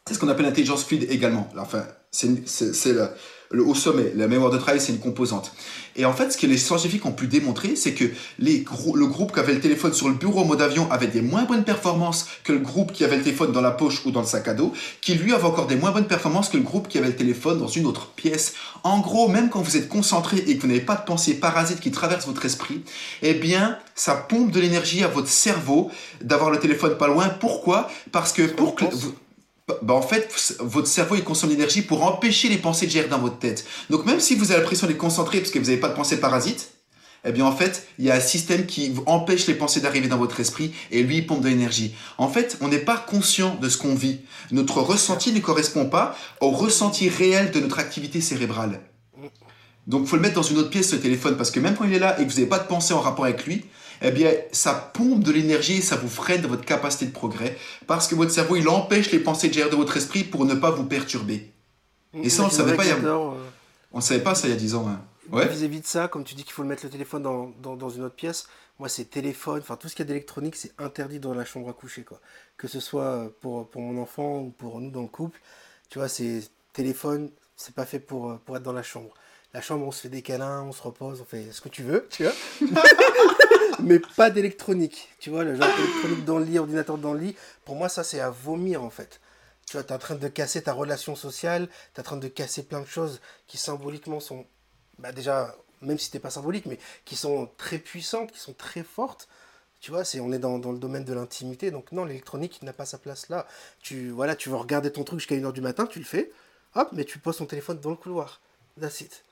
[0.06, 1.48] C'est ce qu'on appelle l'intelligence fluide également.
[1.56, 2.92] Enfin, c'est
[3.52, 4.12] le, haut sommet.
[4.16, 5.52] La mémoire de travail, c'est une composante.
[5.94, 8.04] Et en fait, ce que les scientifiques ont pu démontrer, c'est que
[8.38, 11.20] les, le groupe qui avait le téléphone sur le bureau en mode avion avait des
[11.20, 14.20] moins bonnes performances que le groupe qui avait le téléphone dans la poche ou dans
[14.20, 16.88] le sac à dos, qui lui avait encore des moins bonnes performances que le groupe
[16.88, 18.54] qui avait le téléphone dans une autre pièce.
[18.82, 21.80] En gros, même quand vous êtes concentré et que vous n'avez pas de pensée parasite
[21.80, 22.82] qui traverse votre esprit,
[23.22, 25.90] eh bien, ça pompe de l'énergie à votre cerveau
[26.20, 27.28] d'avoir le téléphone pas loin.
[27.28, 27.88] Pourquoi?
[28.10, 28.84] Parce que pour que...
[29.82, 33.18] Bah, en fait, votre cerveau il consomme l'énergie pour empêcher les pensées de gérer dans
[33.18, 33.64] votre tête.
[33.90, 36.18] Donc même si vous avez l'impression d'être concentré parce que vous n'avez pas de pensée
[36.18, 36.72] parasite,
[37.24, 40.16] eh bien en fait, il y a un système qui empêche les pensées d'arriver dans
[40.16, 41.94] votre esprit et lui il pompe de l'énergie.
[42.18, 44.20] En fait, on n'est pas conscient de ce qu'on vit.
[44.52, 48.80] Notre ressenti ne correspond pas au ressenti réel de notre activité cérébrale.
[49.86, 51.92] Donc faut le mettre dans une autre pièce ce téléphone parce que même quand il
[51.92, 53.64] est là et que vous n'avez pas de pensée en rapport avec lui,
[54.02, 57.56] eh bien, ça pompe de l'énergie et ça vous freine dans votre capacité de progrès
[57.86, 60.54] parce que votre cerveau, il empêche les pensées de gérer de votre esprit pour ne
[60.54, 61.50] pas vous perturber.
[62.14, 62.96] Et ça, on ne savait pas il y a...
[62.96, 63.30] Euh,
[63.92, 64.88] on savait pas ça il y a 10 ans.
[64.88, 65.00] Hein.
[65.30, 65.48] Ouais.
[65.48, 68.02] Vis-à-vis de ça, comme tu dis qu'il faut mettre le téléphone dans, dans, dans une
[68.02, 68.48] autre pièce,
[68.78, 71.72] moi c'est téléphone, enfin tout ce qui est d'électronique, c'est interdit dans la chambre à
[71.72, 72.02] coucher.
[72.02, 72.20] Quoi.
[72.56, 75.40] Que ce soit pour, pour mon enfant ou pour nous dans le couple,
[75.88, 76.42] tu vois, c'est
[76.72, 79.10] téléphone, c'est pas fait pour, pour être dans la chambre.
[79.52, 81.82] La chambre, on se fait des câlins, on se repose, on fait ce que tu
[81.82, 82.32] veux, tu vois.
[83.82, 85.08] mais pas d'électronique.
[85.18, 88.04] Tu vois, le genre d'électronique dans le lit, ordinateur dans le lit, pour moi, ça,
[88.04, 89.20] c'est à vomir, en fait.
[89.66, 92.16] Tu vois, tu es en train de casser ta relation sociale, tu es en train
[92.16, 94.46] de casser plein de choses qui symboliquement sont,
[94.98, 98.82] bah déjà, même si t'es pas symbolique, mais qui sont très puissantes, qui sont très
[98.82, 99.28] fortes.
[99.80, 102.84] Tu vois, on est dans, dans le domaine de l'intimité, donc non, l'électronique n'a pas
[102.84, 103.46] sa place là.
[103.80, 106.30] Tu, voilà, tu veux regarder ton truc jusqu'à 1h du matin, tu le fais,
[106.74, 108.40] hop, mais tu poses ton téléphone dans le couloir.
[108.78, 109.24] That's it.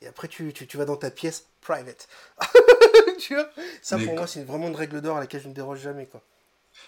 [0.00, 2.08] Et après, tu, tu, tu vas dans ta pièce private.
[3.18, 3.48] tu vois
[3.82, 6.22] Ça, pour moi, c'est vraiment une règle d'or à laquelle je ne déroge jamais, quoi.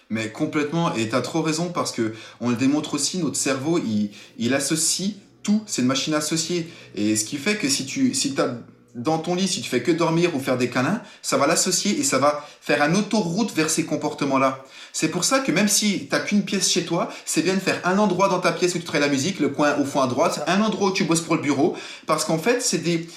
[0.09, 3.77] Mais complètement, et tu as trop raison parce que on le démontre aussi, notre cerveau,
[3.79, 5.13] il, il associe
[5.43, 6.69] tout, c'est une machine associée.
[6.95, 8.57] Et ce qui fait que si tu si as
[8.97, 11.97] dans ton lit, si tu fais que dormir ou faire des câlins, ça va l'associer
[11.99, 14.63] et ça va faire un autoroute vers ces comportements-là.
[14.91, 17.59] C'est pour ça que même si tu n'as qu'une pièce chez toi, c'est bien de
[17.59, 20.01] faire un endroit dans ta pièce où tu travailles la musique, le coin au fond
[20.01, 23.07] à droite, un endroit où tu bosses pour le bureau, parce qu'en fait, c'est des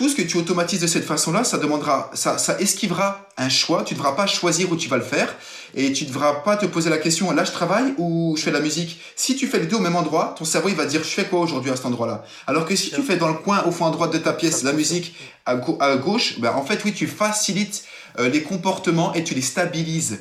[0.00, 3.82] tout ce que tu automatises de cette façon-là, ça demandera, ça, ça esquivera un choix.
[3.84, 5.36] Tu ne devras pas choisir où tu vas le faire
[5.74, 8.50] et tu ne devras pas te poser la question là je travaille ou je fais
[8.50, 8.98] la musique?
[9.14, 11.26] Si tu fais les deux au même endroit, ton cerveau il va dire je fais
[11.26, 12.24] quoi aujourd'hui à cet endroit-là?
[12.46, 14.62] Alors que si tu fais dans le coin au fond à droite de ta pièce
[14.62, 15.56] la musique à,
[15.96, 17.84] gauche, ben en fait oui tu facilites
[18.18, 20.20] euh, les comportements et tu les stabilises.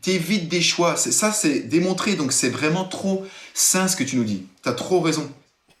[0.00, 0.96] Tu évites des choix.
[0.96, 4.46] Ça c'est démontré donc c'est vraiment trop sain ce que tu nous dis.
[4.62, 5.30] Tu as trop raison.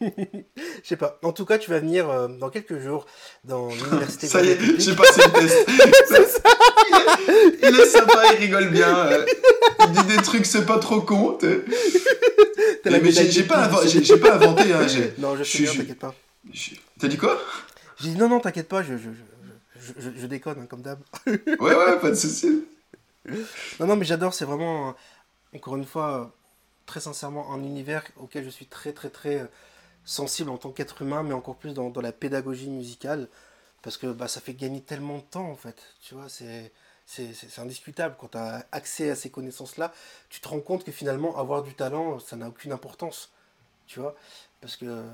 [0.00, 1.18] Je sais pas.
[1.22, 3.06] En tout cas, tu vas venir euh, dans quelques jours
[3.44, 4.26] dans l'université.
[4.28, 5.68] ça y est, j'ai passé le test.
[7.62, 8.96] il, est, sympa, il rigole bien.
[8.96, 9.26] Euh,
[9.80, 11.36] il dit des trucs, c'est pas trop con.
[11.42, 14.72] mais j'ai pas, pas, inventé.
[14.72, 14.86] Hein,
[15.18, 16.14] non, je suis t'inquiète pas.
[17.00, 17.40] T'as dit quoi?
[18.00, 19.10] J'ai dit non, non, t'inquiète pas, je, je,
[20.16, 21.00] je, déconne, hein, comme d'hab.
[21.26, 22.64] ouais, ouais, pas de soucis.
[23.80, 24.94] Non, non, mais j'adore, c'est vraiment,
[25.54, 26.32] encore une fois,
[26.86, 29.48] très sincèrement, un univers auquel je suis très, très, très
[30.08, 33.28] sensible en tant qu'être humain, mais encore plus dans, la pédagogie musicale,
[33.82, 35.76] parce que bah, ça fait gagner tellement de temps en fait.
[36.02, 36.72] Tu vois, c'est.
[37.10, 38.16] C'est indiscutable.
[38.20, 39.94] Quand tu as accès à ces connaissances-là,
[40.28, 43.30] tu te rends compte que finalement, avoir du talent, ça n'a aucune importance.
[43.86, 44.14] Tu vois
[44.60, 45.04] Parce que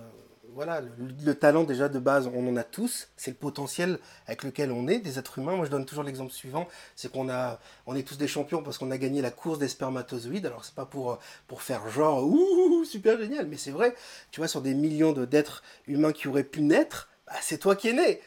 [0.52, 4.70] voilà, le, talent déjà de base, on en a tous, c'est le potentiel avec lequel
[4.70, 5.56] on est des êtres humains.
[5.56, 8.78] Moi je donne toujours l'exemple suivant, c'est qu'on a, on est tous des champions parce
[8.78, 10.46] qu'on a gagné la course des spermatozoïdes.
[10.46, 11.18] Alors c'est pas pour,
[11.48, 13.94] pour faire genre ouh super génial, mais c'est vrai.
[14.30, 17.88] Tu vois sur des millions d'êtres humains qui auraient pu naître, bah, c'est toi qui
[17.88, 18.20] es né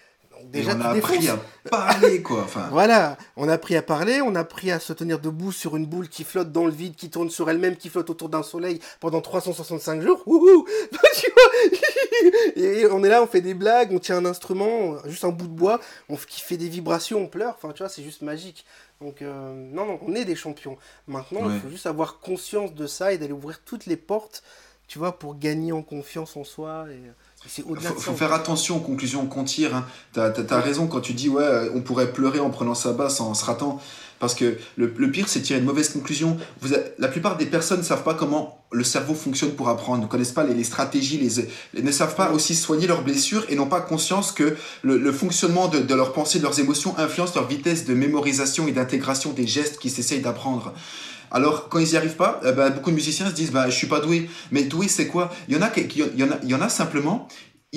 [0.45, 1.39] déjà, on a appris à
[1.69, 2.41] parler, quoi.
[2.43, 2.67] Enfin...
[2.71, 5.85] voilà, on a appris à parler, on a appris à se tenir debout sur une
[5.85, 8.79] boule qui flotte dans le vide, qui tourne sur elle-même, qui flotte autour d'un soleil
[8.99, 10.23] pendant 365 jours.
[12.55, 15.47] Et on est là, on fait des blagues, on tient un instrument, juste un bout
[15.47, 17.55] de bois, on qui fait des vibrations, on pleure.
[17.57, 18.65] Enfin, tu vois, c'est juste magique.
[19.01, 20.77] Donc, euh, non, non, on est des champions.
[21.07, 24.43] Maintenant, il faut juste avoir conscience de ça et d'aller ouvrir toutes les portes
[24.87, 26.87] tu vois, pour gagner en confiance en soi.
[26.89, 27.01] Et...
[27.45, 29.75] Il faut, faire attention aux conclusions qu'on tire.
[29.75, 29.85] Hein.
[30.13, 33.33] Tu as, raison quand tu dis, ouais, on pourrait pleurer en prenant sa basse en
[33.33, 33.79] se ratant.
[34.19, 36.37] Parce que le, pire, c'est tirer une mauvaise conclusion.
[36.61, 40.07] Vous la plupart des personnes ne savent pas comment le cerveau fonctionne pour apprendre, ne
[40.07, 41.19] connaissent pas les, stratégies,
[41.73, 45.67] les, ne savent pas aussi soigner leurs blessures et n'ont pas conscience que le, fonctionnement
[45.67, 49.45] de, de leurs pensées, de leurs émotions influence leur vitesse de mémorisation et d'intégration des
[49.45, 50.73] gestes qu'ils essayent d'apprendre.
[51.31, 53.75] Alors, quand ils n'y arrivent pas, eh ben, beaucoup de musiciens se disent bah, Je
[53.75, 54.29] suis pas doué.
[54.51, 55.33] Mais doué, c'est quoi?
[55.47, 57.27] Il y, en a il y en a simplement,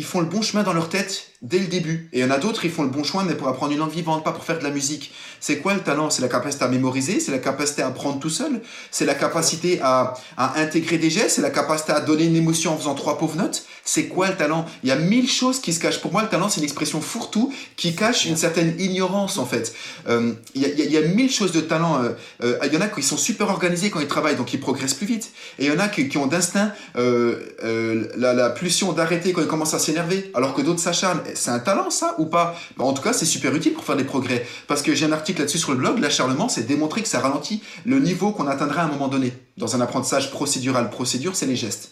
[0.00, 2.08] ils font le bon chemin dans leur tête dès le début.
[2.14, 3.78] Et il y en a d'autres, ils font le bon chemin, mais pour apprendre une
[3.78, 5.12] langue vivante, pas pour faire de la musique.
[5.40, 6.08] C'est quoi le talent?
[6.08, 9.78] C'est la capacité à mémoriser, c'est la capacité à apprendre tout seul, c'est la capacité
[9.82, 13.36] à, intégrer des gestes, c'est la capacité à donner une émotion en faisant trois pauvres
[13.36, 13.64] notes.
[13.84, 14.66] C'est quoi le talent?
[14.82, 16.00] Il y a mille choses qui se cachent.
[16.00, 19.74] Pour moi, le talent, c'est une expression fourre-tout qui cache une certaine ignorance, en fait.
[20.08, 22.02] Euh, il, y a, mille choses de talent.
[22.02, 22.10] Euh,
[22.42, 24.94] euh, il y en a qui sont super organisés quand ils travaillent, donc ils progressent
[24.94, 25.30] plus vite.
[25.58, 29.48] Et il y en a qui, qui ont d'instinct la, la pulsion d'arrêter quand ils
[29.48, 32.56] commencent à s'énerver, alors que d'autres s'acharnent c'est un talent ça ou pas?
[32.78, 34.46] En tout cas, c'est super utile pour faire des progrès.
[34.68, 37.62] Parce que j'ai un article là-dessus sur le blog, l'acharnement, c'est démontré que ça ralentit
[37.84, 40.90] le niveau qu'on atteindrait à un moment donné dans un apprentissage procédural.
[40.90, 41.90] Procédure, c'est les gestes.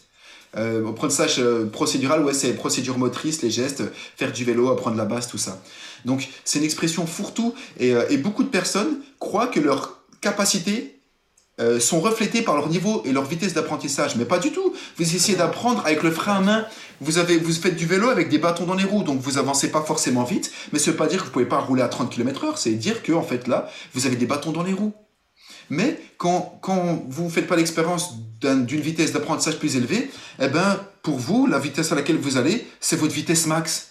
[0.57, 3.83] Euh, apprentissage euh, procédural, ouais, c'est procédure motrice, les gestes,
[4.17, 5.61] faire du vélo, apprendre la basse, tout ça.
[6.05, 10.99] Donc, c'est une expression fourre-tout et, euh, et beaucoup de personnes croient que leur capacité
[11.61, 14.15] euh, sont reflétés par leur niveau et leur vitesse d'apprentissage.
[14.15, 14.73] Mais pas du tout.
[14.97, 16.67] Vous essayez d'apprendre avec le frein à main.
[17.01, 19.83] Vous, avez, faites du vélo avec des bâtons dans les roues, donc vous avancez pas
[19.83, 20.53] forcément vite.
[20.73, 22.59] Mais ce veut pas dire que vous pouvez pas rouler à 30 km heure.
[22.59, 24.95] C'est dire que, en fait, là, vous avez des bâtons dans les roues.
[25.71, 26.61] Mais quand,
[27.09, 31.59] vous ne faites pas l'expérience d'une vitesse d'apprentissage plus élevée, eh ben, pour vous, la
[31.59, 33.91] vitesse à laquelle vous allez, c'est votre vitesse max.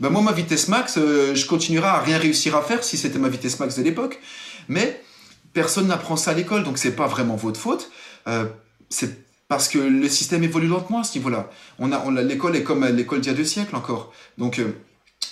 [0.00, 3.18] Ben moi, ma vitesse max, euh, je continuerai à rien réussir à faire si c'était
[3.18, 4.20] ma vitesse max de l'époque.
[4.68, 5.00] Mais
[5.52, 7.90] personne n'apprend ça à l'école, donc c'est pas vraiment votre faute.
[8.26, 8.46] Euh,
[9.54, 11.50] parce que le système évolue lentement à ce niveau-là.
[11.78, 14.12] On a, on l'école est comme l'école d'il y a deux siècles encore.
[14.36, 14.76] Donc euh,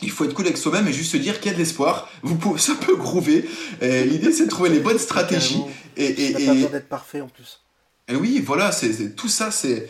[0.00, 2.08] il faut être cool avec soi-même et juste se dire qu'il y a de l'espoir.
[2.22, 3.48] Vous pouvez, ça peut groover.
[3.80, 5.62] L'idée c'est de trouver les bonnes stratégies.
[5.96, 7.60] Et, et, et pas d'être parfait en plus.
[8.08, 9.88] Et oui, voilà, c'est tout ça, c'est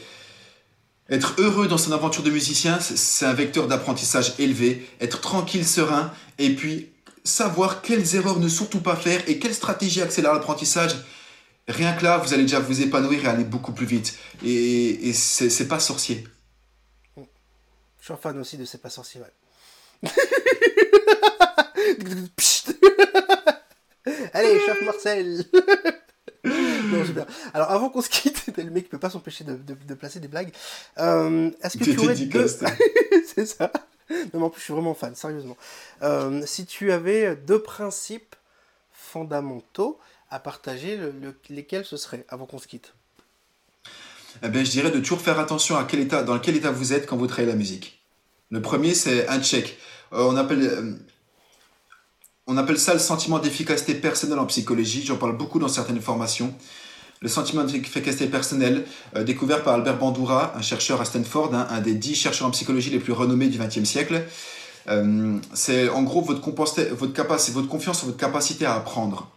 [1.09, 4.89] être heureux dans son aventure de musicien, c'est un vecteur d'apprentissage élevé.
[5.01, 6.89] Être tranquille, serein, et puis
[7.25, 10.93] savoir quelles erreurs ne surtout pas faire et quelle stratégie accélère l'apprentissage.
[11.69, 14.19] Rien que là, vous allez déjà vous épanouir et aller beaucoup plus vite.
[14.45, 16.27] Et, et c'est pas sorcier.
[17.17, 19.33] Je suis un fan aussi de C'est pas sorcier, ouais.
[24.33, 25.45] Allez, chef Marcel
[26.45, 27.27] non, super.
[27.55, 30.53] Alors, avant qu'on se quitte, le mec peut pas s'empêcher de, de, placer des blagues.
[30.99, 32.47] Euh, Est-ce que tu aurais deux...
[33.35, 33.71] C'est ça.
[34.11, 35.57] Non, mais en plus, je suis vraiment fan, sérieusement.
[36.03, 38.37] Euh, si tu avais deux principes
[38.93, 39.99] fondamentaux
[40.33, 40.99] à partager,
[41.51, 42.95] lesquels ce seraient avant qu'on se quitte
[44.43, 46.93] eh bien, je dirais de toujours faire attention à quel état, dans quel état vous
[46.93, 48.03] êtes quand vous travaillez la musique.
[48.51, 49.79] Le premier, c'est un check.
[50.13, 50.93] Euh, on, appelle, euh,
[52.47, 55.05] on appelle ça le sentiment d'efficacité personnelle en psychologie.
[55.05, 56.55] J'en parle beaucoup dans certaines formations.
[57.21, 58.85] Le sentiment d'efficacité personnelle,
[59.17, 62.51] euh, découvert par Albert Bandura, un chercheur à Stanford, hein, un des dix chercheurs en
[62.51, 64.25] psychologie les plus renommés du XXe siècle.
[65.55, 66.41] C'est en gros votre,
[66.95, 69.31] votre, capacité, votre confiance en votre capacité à apprendre.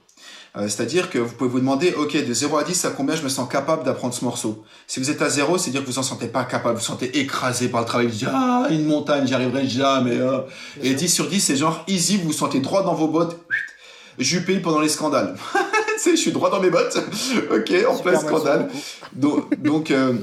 [0.57, 3.23] Euh, c'est-à-dire que vous pouvez vous demander, ok, de 0 à 10, à combien je
[3.23, 4.63] me sens capable d'apprendre ce morceau?
[4.87, 6.85] Si vous êtes à 0, c'est dire que vous en sentez pas capable, vous vous
[6.85, 10.17] sentez écrasé par le travail, vous dites, ah, une montagne, j'y arriverai jamais.
[10.81, 13.37] Et 10 sur 10, c'est genre easy, vous vous sentez droit dans vos bottes,
[14.17, 15.35] jupé pendant les scandales.
[16.05, 16.97] je suis droit dans mes bottes.
[17.51, 18.69] ok, en plein scandale.
[19.13, 20.13] Donc, euh,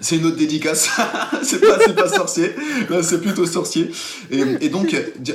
[0.00, 0.90] c'est une autre dédicace.
[1.42, 2.54] c'est pas, pas sorcier.
[3.02, 3.90] c'est plutôt sorcier.
[4.30, 4.94] Et, donc,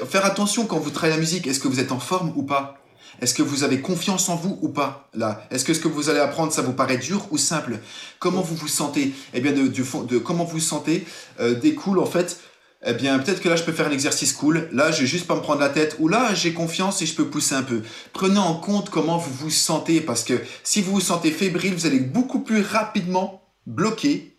[0.10, 1.47] faire attention quand vous travaillez la musique.
[1.47, 2.81] Est-ce que vous êtes en forme ou pas?
[3.20, 6.09] Est-ce que vous avez confiance en vous ou pas Là, est-ce que ce que vous
[6.09, 7.80] allez apprendre, ça vous paraît dur ou simple?
[8.20, 9.14] Comment vous vous sentez?
[9.34, 11.05] Eh bien, de, comment vous vous sentez
[11.39, 12.39] euh, découle en fait
[12.84, 14.68] eh bien, peut-être que là, je peux faire un exercice cool.
[14.72, 15.97] Là, je vais juste pas me prendre la tête.
[15.99, 17.84] Ou là, j'ai confiance et je peux pousser un peu.
[18.12, 21.86] Prenez en compte comment vous vous sentez parce que si vous vous sentez fébrile, vous
[21.86, 24.31] allez beaucoup plus rapidement bloquer,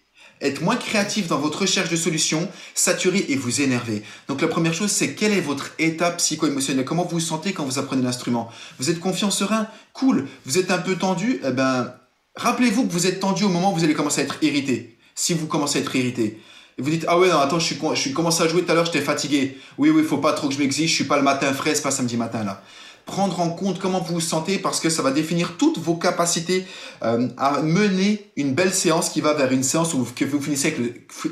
[0.43, 4.03] être moins créatif dans votre recherche de solutions, saturer et vous énerver.
[4.29, 6.85] Donc, la première chose, c'est quel est votre état psycho-émotionnel?
[6.85, 8.51] Comment vous vous sentez quand vous apprenez l'instrument?
[8.79, 10.27] Vous êtes confiant, serein Cool?
[10.45, 11.41] Vous êtes un peu tendu?
[11.45, 11.95] Eh ben,
[12.37, 14.99] rappelez-vous que vous êtes tendu au moment où vous allez commencer à être irrité.
[15.15, 16.41] Si vous commencez à être irrité.
[16.79, 18.75] Vous dites, ah ouais, non, attends, je suis, je suis commencé à jouer tout à
[18.75, 19.59] l'heure, j'étais fatigué.
[19.79, 21.83] Oui, oui, faut pas trop que je m'exige, je suis pas le matin frais, c'est
[21.83, 22.63] pas samedi matin là.
[23.07, 26.65] Prendre en compte comment vous vous sentez parce que ça va définir toutes vos capacités
[27.03, 30.75] euh, à mener une belle séance qui va vers une séance où, que vous finissez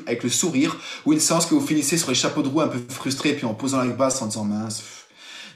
[0.07, 2.69] avec le, sourire ou une séance que vous finissez sur les chapeaux de roue un
[2.69, 4.83] peu frustré puis en posant la basse en disant mince.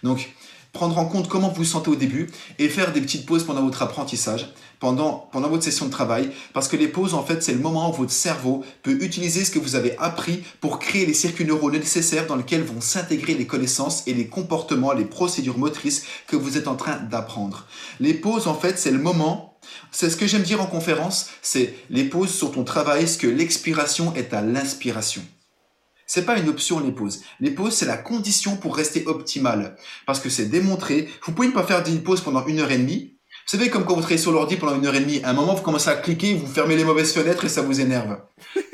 [0.02, 0.34] Donc,
[0.72, 3.62] prendre en compte comment vous vous sentez au début et faire des petites pauses pendant
[3.62, 4.52] votre apprentissage,
[4.84, 7.94] pendant, votre session de travail, parce que les pauses, en fait, c'est le moment où
[7.94, 12.26] votre cerveau peut utiliser ce que vous avez appris pour créer les circuits neuraux nécessaires
[12.26, 16.68] dans lesquels vont s'intégrer les connaissances et les comportements, les procédures motrices que vous êtes
[16.68, 17.66] en train d'apprendre.
[17.98, 19.58] Les pauses, en fait, c'est le moment
[19.90, 23.26] c'est ce que j'aime dire en conférence, c'est les pauses sur ton travail, ce que
[23.26, 25.22] l'expiration est à l'inspiration.
[26.06, 27.22] C'est pas une option les pauses.
[27.40, 29.78] Les pauses, c'est la condition pour rester optimal.
[30.04, 31.08] Parce que c'est démontré.
[31.24, 33.13] Vous pouvez ne pas faire une pause pendant une heure et demie.
[33.46, 35.32] Vous savez, comme quand vous travaillez sur l'ordi pendant une heure et demie, à un
[35.34, 38.16] moment, vous commencez à cliquer, vous fermez les mauvaises fenêtres et ça vous énerve.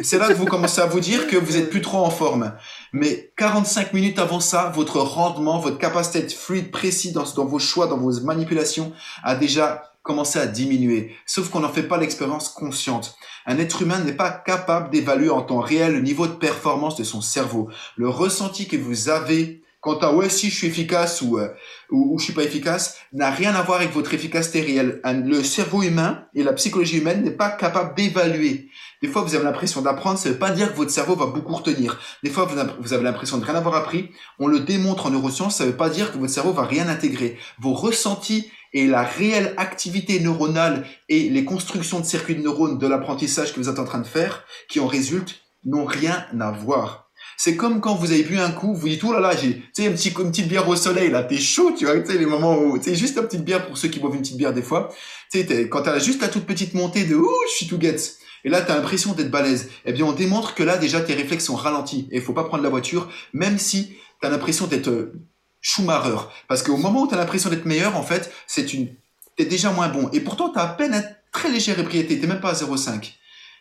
[0.01, 2.53] C'est là que vous commencez à vous dire que vous êtes plus trop en forme.
[2.93, 7.89] Mais 45 minutes avant ça, votre rendement, votre capacité d'être fluide, précis dans vos choix,
[7.89, 8.93] dans vos manipulations,
[9.25, 11.16] a déjà commencé à diminuer.
[11.27, 13.16] Sauf qu'on n'en fait pas l'expérience consciente.
[13.47, 17.05] Un être humain n'est pas capable d'évaluer en temps réel le niveau de performance de
[17.05, 17.71] son cerveau.
[17.97, 21.49] Le ressenti que vous avez quant à ouais si je suis efficace ou, euh,
[21.91, 25.01] ou, je suis pas efficace n'a rien à voir avec votre efficacité réelle.
[25.05, 28.68] le cerveau humain et la psychologie humaine n'est pas capable d'évaluer.
[29.03, 31.55] Des fois, vous avez l'impression d'apprendre, ça veut pas dire que votre cerveau va beaucoup
[31.55, 31.99] retenir.
[32.22, 34.11] Des fois, vous avez l'impression de rien avoir appris.
[34.39, 37.39] On le démontre en neurosciences, ça veut pas dire que votre cerveau va rien intégrer.
[37.59, 42.87] Vos ressentis et la réelle activité neuronale et les constructions de circuits de neurones de
[42.87, 47.09] l'apprentissage que vous êtes en train de faire, qui en résultent, n'ont rien à voir.
[47.43, 49.70] C'est comme quand vous avez bu un coup, vous dites, oh là là, j'ai, tu
[49.72, 52.18] sais, un petit, une petite bière au soleil, là, t'es chaud, tu vois, tu sais,
[52.18, 54.36] les moments où, tu sais, juste une petite bière pour ceux qui boivent une petite
[54.36, 54.93] bière des fois,
[55.32, 58.18] tu sais, quand t'as juste la toute petite montée de, ouh, je suis tout guette.
[58.45, 59.70] Et là, t'as l'impression d'être balèze.
[59.86, 62.09] Eh bien, on démontre que là, déjà, tes réflexes sont ralentis.
[62.11, 65.14] Et il faut pas prendre la voiture, même si t'as l'impression d'être euh,
[65.62, 66.18] Schumacher.
[66.47, 68.95] Parce qu'au moment où tu as l'impression d'être meilleur, en fait, c'est une,
[69.38, 70.11] t'es déjà moins bon.
[70.12, 73.14] Et pourtant, tu as à peine un très léger ébriété, t'es même pas à 0,5.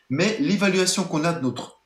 [0.10, 1.79] Mais l'évaluation qu'on a de notre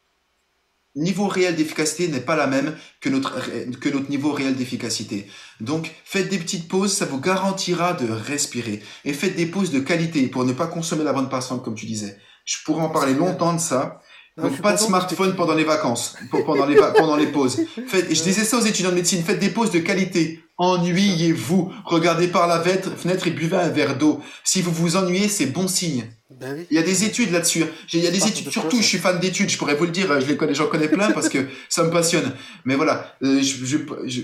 [0.96, 3.40] niveau réel d'efficacité n'est pas la même que notre,
[3.80, 5.28] que notre niveau réel d'efficacité.
[5.60, 8.84] Donc, faites des petites pauses, ça vous garantira de respirer.
[9.06, 11.86] Et faites des pauses de qualité pour ne pas consommer la bonne patiente, comme tu
[11.86, 12.18] disais.
[12.46, 14.02] Je pourrais en parler longtemps de ça.
[14.38, 17.62] Donc pas de smartphone pendant les vacances, pendant les, pendant les pauses.
[17.88, 20.40] Faites, je disais ça aux étudiants de médecine, faites des pauses de qualité.
[20.58, 21.72] Ennuyez-vous.
[21.86, 24.22] Regardez par la fenêtre et buvez un verre d'eau.
[24.44, 26.06] Si vous vous ennuyez, c'est bon signe.
[26.40, 27.64] Ben il y a des études là-dessus.
[27.92, 30.20] Il y a des études, surtout, je suis fan d'études, je pourrais vous le dire,
[30.20, 32.32] je les connais, j'en connais plein parce que ça me passionne.
[32.66, 34.22] Mais voilà, euh, je, je, je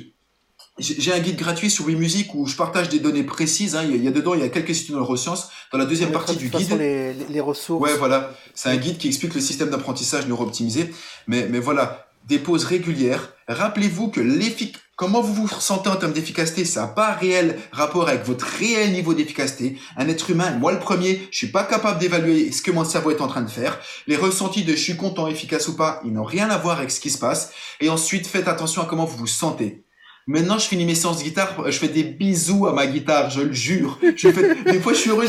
[0.80, 3.76] j'ai un guide gratuit sur WeMusic où je partage des données précises.
[3.76, 3.84] Hein.
[3.84, 5.50] Il, y a, dedans, il y a quelques études de neurosciences.
[5.72, 6.78] Dans la deuxième partie du guide.
[6.78, 7.82] Les, les, ressources.
[7.82, 8.34] Ouais, voilà.
[8.56, 10.94] C'est un guide qui explique le système d'apprentissage neuro-optimisé.
[11.28, 13.34] Mais, mais voilà, des pauses régulières.
[13.48, 18.10] Rappelez-vous que l'efficacité, comment vous vous ressentez en termes d'efficacité, ça n'a pas réel rapport
[18.10, 19.78] avec votre réel niveau d'efficacité.
[19.96, 23.12] Un être humain, moi le premier, je suis pas capable d'évaluer ce que mon cerveau
[23.12, 23.80] est en train de faire.
[24.08, 26.92] Les ressentis de je suis content, efficace ou pas, ils n'ont rien à voir avec
[26.92, 27.54] ce qui se passe.
[27.80, 29.86] Et ensuite, faites attention à comment vous vous sentez.
[30.30, 33.42] Maintenant, je finis mes séances de guitare, je fais des bisous à ma guitare, je
[33.42, 34.00] le jure.
[34.16, 35.26] Je fais, des fois, je suis heureux.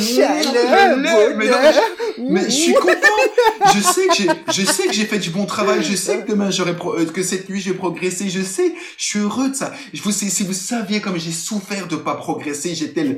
[1.39, 1.47] mais,
[2.19, 2.93] mais, je suis content.
[3.75, 5.83] Je sais que j'ai, je sais que j'ai fait du bon travail.
[5.83, 8.29] Je sais que demain j'aurai, euh, que cette nuit je vais progresser.
[8.29, 9.73] Je sais, je suis heureux de ça.
[9.95, 13.17] Je vous, si vous saviez comme j'ai souffert de pas progresser, j'étais le,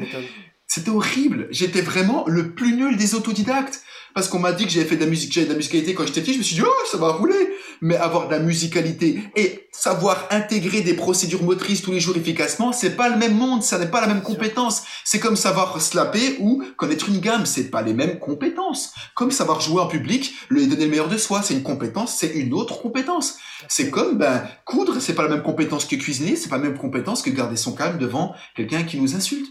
[0.69, 1.49] c'était horrible.
[1.51, 3.83] J'étais vraiment le plus nul des autodidactes
[4.15, 6.07] parce qu'on m'a dit que j'avais fait de la musique, j'avais de la musicalité quand
[6.07, 7.49] j'étais petit, je me suis dit, oh, ça va rouler.
[7.81, 12.73] Mais avoir de la musicalité et savoir intégrer des procédures motrices tous les jours efficacement,
[12.73, 14.85] c'est pas le même monde, ça n'est pas la même compétence.
[15.05, 18.93] C'est comme savoir slapper ou connaître une gamme, c'est pas les mêmes compétences.
[19.17, 22.29] Comme savoir jouer en public, le donner le meilleur de soi, c'est une compétence, c'est
[22.29, 23.39] une autre compétence.
[23.67, 26.79] C'est comme, ben, coudre, c'est pas la même compétence que cuisiner, c'est pas la même
[26.79, 29.49] compétence que garder son calme devant quelqu'un qui nous insulte.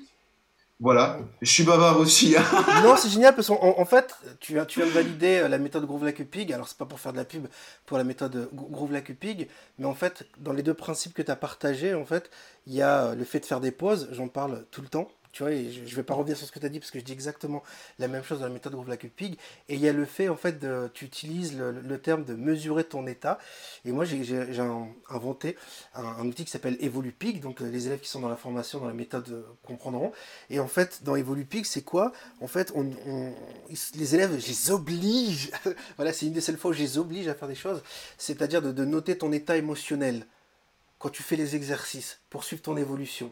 [0.82, 2.36] Voilà, je suis bavard aussi.
[2.36, 2.43] Hein.
[2.84, 5.59] non, c'est génial parce qu'en en fait, tu viens, tu viens de valider euh, la
[5.59, 6.51] méthode Groove Like Pig.
[6.51, 7.45] Alors, c'est pas pour faire de la pub
[7.86, 11.29] pour la méthode Groove Like Pig, mais en fait, dans les deux principes que tu
[11.29, 12.32] as partagés, en fait,
[12.65, 15.07] il y a le fait de faire des pauses, j'en parle tout le temps.
[15.32, 16.99] Tu vois, je, ne vais pas revenir sur ce que tu as dit parce que
[16.99, 17.63] je dis exactement
[17.99, 19.38] la même chose dans la méthode Groove Like Pig.
[19.69, 23.07] Et il y a le fait, en fait, tu utilises le, terme de mesurer ton
[23.07, 23.38] état.
[23.86, 24.43] Et moi, j'ai
[25.09, 25.55] inventé
[25.93, 27.39] un, outil qui s'appelle EvoluPig.
[27.39, 30.11] Donc, euh, les élèves qui sont dans la formation, dans la méthode, euh, comprendront.
[30.49, 32.11] Et en fait, dans EvoluPig, c'est quoi?
[32.41, 32.91] En fait, on,
[33.95, 35.51] les élèves, je les oblige.
[35.95, 37.82] voilà, c'est une des seules fois où je les oblige à faire des choses.
[38.17, 40.25] C'est-à-dire de, de noter ton état émotionnel
[41.01, 43.32] quand tu fais les exercices pour suivre ton évolution.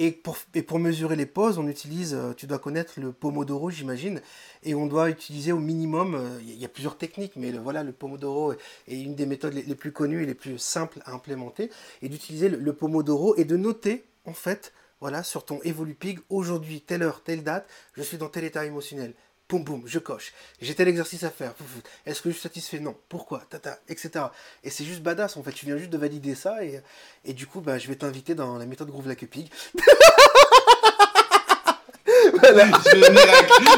[0.00, 4.22] Et pour, mesurer les pauses, on utilise, euh, tu dois connaître le Pomodoro, j'imagine,
[4.62, 7.82] et on doit utiliser au minimum, euh, il y a plusieurs techniques, mais le, voilà,
[7.82, 11.68] le Pomodoro est une des méthodes les, plus connues et les plus simples à implémenter,
[12.00, 17.02] et d'utiliser le, Pomodoro et de noter, en fait, voilà, sur ton Evolupig, aujourd'hui, telle
[17.02, 19.14] heure, telle date, je suis dans tel état émotionnel
[19.48, 20.32] boum boum, je coche.
[20.60, 21.54] J'ai tel exercice à faire.
[22.04, 22.80] Est-ce que je suis satisfait?
[22.80, 22.96] Non.
[23.08, 23.42] Pourquoi?
[23.48, 24.26] Tata, etc.
[24.62, 25.52] Et c'est juste badass en fait.
[25.52, 26.82] Tu viens juste de valider ça et,
[27.24, 29.26] et du coup, bah, je vais t'inviter dans la méthode Groove Like a.
[32.42, 33.22] Je vais venir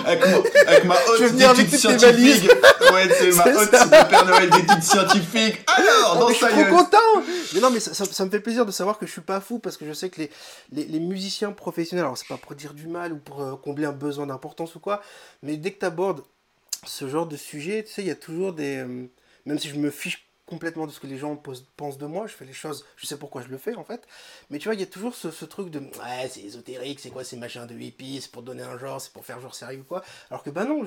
[0.04, 0.22] avec,
[0.66, 2.50] avec, ma haute d'études scientifiques.
[2.92, 5.60] Ouais, c'est ma haute de Père Noël d'études scientifiques.
[5.66, 6.98] Alors, oh, dans Je suis trop content.
[7.54, 9.58] Mais non, mais ça, ça, me fait plaisir de savoir que je suis pas fou
[9.58, 10.30] parce que je sais que les,
[10.72, 13.86] les, les musiciens professionnels, alors c'est pas pour dire du mal ou pour euh, combler
[13.86, 15.02] un besoin d'importance ou quoi,
[15.42, 16.22] mais dès que tu abordes
[16.86, 18.78] ce genre de sujet, tu sais, il y a toujours des...
[18.78, 19.06] Euh,
[19.46, 22.34] même si je me fiche complètement de ce que les gens pensent de moi, je
[22.34, 24.02] fais les choses, je sais pourquoi je le fais en fait,
[24.50, 27.24] mais tu vois, il y a toujours ce, truc de ouais, c'est ésotérique, c'est quoi
[27.24, 29.84] ces machins de hippies, c'est pour donner un genre, c'est pour faire genre sérieux ou
[29.84, 30.84] quoi, alors que bah non,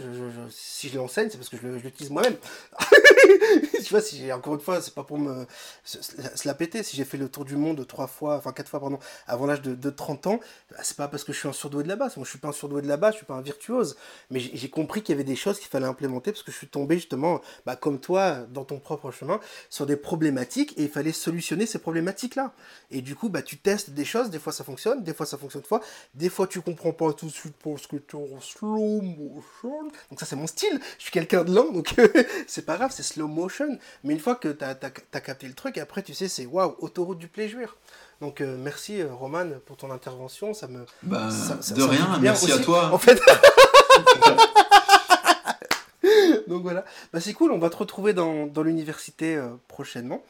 [0.49, 2.37] si je l'enseigne, c'est parce que je l'utilise moi-même.
[3.83, 5.45] tu vois, si j'ai encore une fois, c'est pas pour me
[5.83, 5.99] se,
[6.45, 8.99] la péter, si j'ai fait le tour du monde trois fois, enfin quatre fois, pardon,
[9.27, 10.39] avant l'âge de, 30 ans,
[10.71, 12.39] bah, c'est pas parce que je suis un surdoué de la basse, moi je suis
[12.39, 13.95] pas un surdoué de la basse, je suis pas un virtuose,
[14.29, 16.67] mais j'ai compris qu'il y avait des choses qu'il fallait implémenter parce que je suis
[16.67, 21.11] tombé justement, bah, comme toi, dans ton propre chemin, sur des problématiques et il fallait
[21.11, 22.53] solutionner ces problématiques-là.
[22.91, 25.37] Et du coup, bah, tu testes des choses, des fois ça fonctionne, des fois ça
[25.37, 25.81] fonctionne pas,
[26.13, 29.83] des fois tu comprends pas tout de suite parce que tu es en slow motion.
[30.09, 31.93] Donc ça c'est mon style, je suis quelqu'un de lent, donc
[32.47, 33.77] c'est pas grave, c'est slow motion.
[34.03, 34.75] Mais une fois que tu as,
[35.21, 37.75] capté le truc, après tu sais, c'est waouh, autoroute du plaisir.
[38.21, 40.85] Donc euh, merci euh, Roman pour ton intervention, ça me...
[41.03, 41.29] Bah,
[41.75, 42.89] de rien, merci à toi.
[42.91, 43.21] En fait...
[46.47, 50.23] Donc voilà, bah, c'est cool, on va te retrouver dans, l'université euh, prochainement.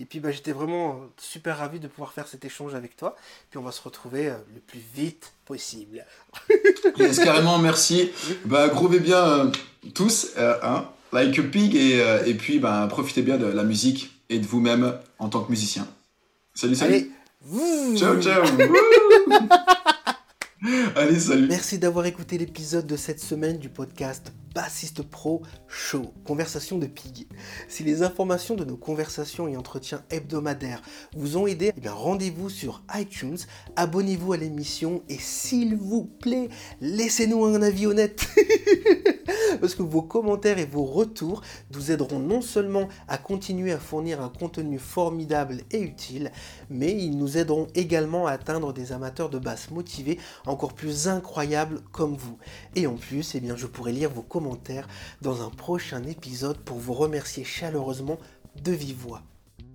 [0.00, 3.16] Et puis bah, j'étais vraiment super ravi de pouvoir faire cet échange avec toi.
[3.50, 6.04] Puis on va se retrouver euh, le plus vite possible.
[6.98, 8.10] yes, carrément, merci.
[8.44, 9.50] Bah, groovez bien
[9.94, 14.38] tous, hein, like a pig, et, et puis bah, profitez bien de la musique et
[14.38, 15.86] de vous-même en tant que musicien.
[16.54, 17.10] Salut, salut.
[17.96, 18.44] Ciao, ciao.
[20.96, 21.46] Allez, salut.
[21.48, 27.28] Merci d'avoir écouté l'épisode de cette semaine du podcast Bassiste Pro Show, conversation de Pig.
[27.68, 30.82] Si les informations de nos conversations et entretiens hebdomadaires
[31.16, 33.38] vous ont aidé, eh rendez-vous sur iTunes,
[33.76, 36.48] abonnez-vous à l'émission et s'il vous plaît,
[36.80, 38.26] laissez-nous un avis honnête.
[39.60, 41.42] Parce que vos commentaires et vos retours
[41.72, 46.32] nous aideront non seulement à continuer à fournir un contenu formidable et utile,
[46.68, 51.80] mais ils nous aideront également à atteindre des amateurs de basse motivés encore plus incroyables
[51.92, 52.38] comme vous.
[52.74, 54.47] Et en plus, eh bien, je pourrai lire vos commentaires
[55.20, 58.18] dans un prochain épisode pour vous remercier chaleureusement
[58.62, 59.22] de vive voix.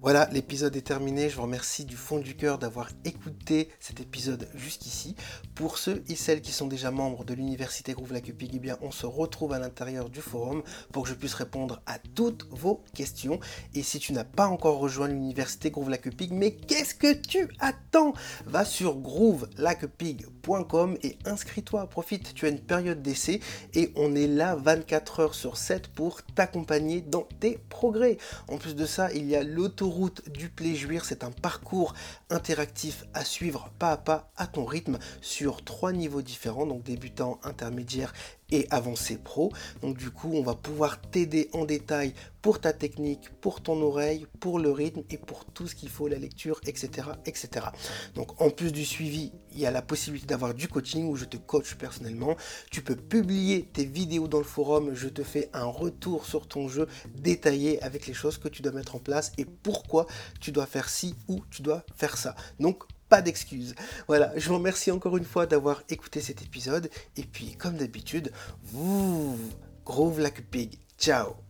[0.04, 1.30] Voilà, l'épisode est terminé.
[1.30, 5.16] Je vous remercie du fond du cœur d'avoir écouté cet épisode jusqu'ici.
[5.56, 9.06] Pour ceux et celles qui sont déjà membres de l'université Groove eh bien, on se
[9.06, 13.40] retrouve à l'intérieur du forum pour que je puisse répondre à toutes vos questions.
[13.76, 18.12] Et si tu n'as pas encore rejoint l'université Groove Lacupig, mais qu'est-ce que tu attends?
[18.46, 21.88] Va sur groovelacupig.com et inscris-toi.
[21.88, 23.40] Profite, tu as une période d'essai
[23.74, 28.18] et on est là 24 heures sur 7 pour t'accompagner dans tes progrès.
[28.50, 31.94] En plus de ça, il y a l'auto route du Pléjuir, c'est un parcours
[32.30, 37.40] interactif à suivre pas à pas à ton rythme sur trois niveaux différents, donc débutant,
[37.44, 38.12] intermédiaire
[38.52, 39.52] et avancé pro.
[39.82, 44.28] Donc du coup, on va pouvoir t'aider en détail pour ta technique, pour ton oreille,
[44.42, 47.68] pour le rythme et pour tout ce qu'il faut, la lecture, etc., etc.
[48.16, 51.26] Donc en plus du suivi, il y a la possibilité d'avoir du coaching où je
[51.26, 52.36] te coach personnellement.
[52.70, 56.68] Tu peux publier tes vidéos dans le forum, je te fais un retour sur ton
[56.68, 60.06] jeu détaillé avec les choses que tu dois mettre en place et pourquoi
[60.42, 62.36] tu dois faire ci ou tu dois faire ça.
[62.60, 62.84] Donc
[63.14, 63.76] pas d'excuses.
[64.08, 66.90] Voilà, je vous remercie encore une fois d'avoir écouté cet épisode.
[67.16, 68.32] Et puis, comme d'habitude,
[68.64, 69.38] vous
[69.86, 70.80] groove like a pig.
[70.98, 71.43] Ciao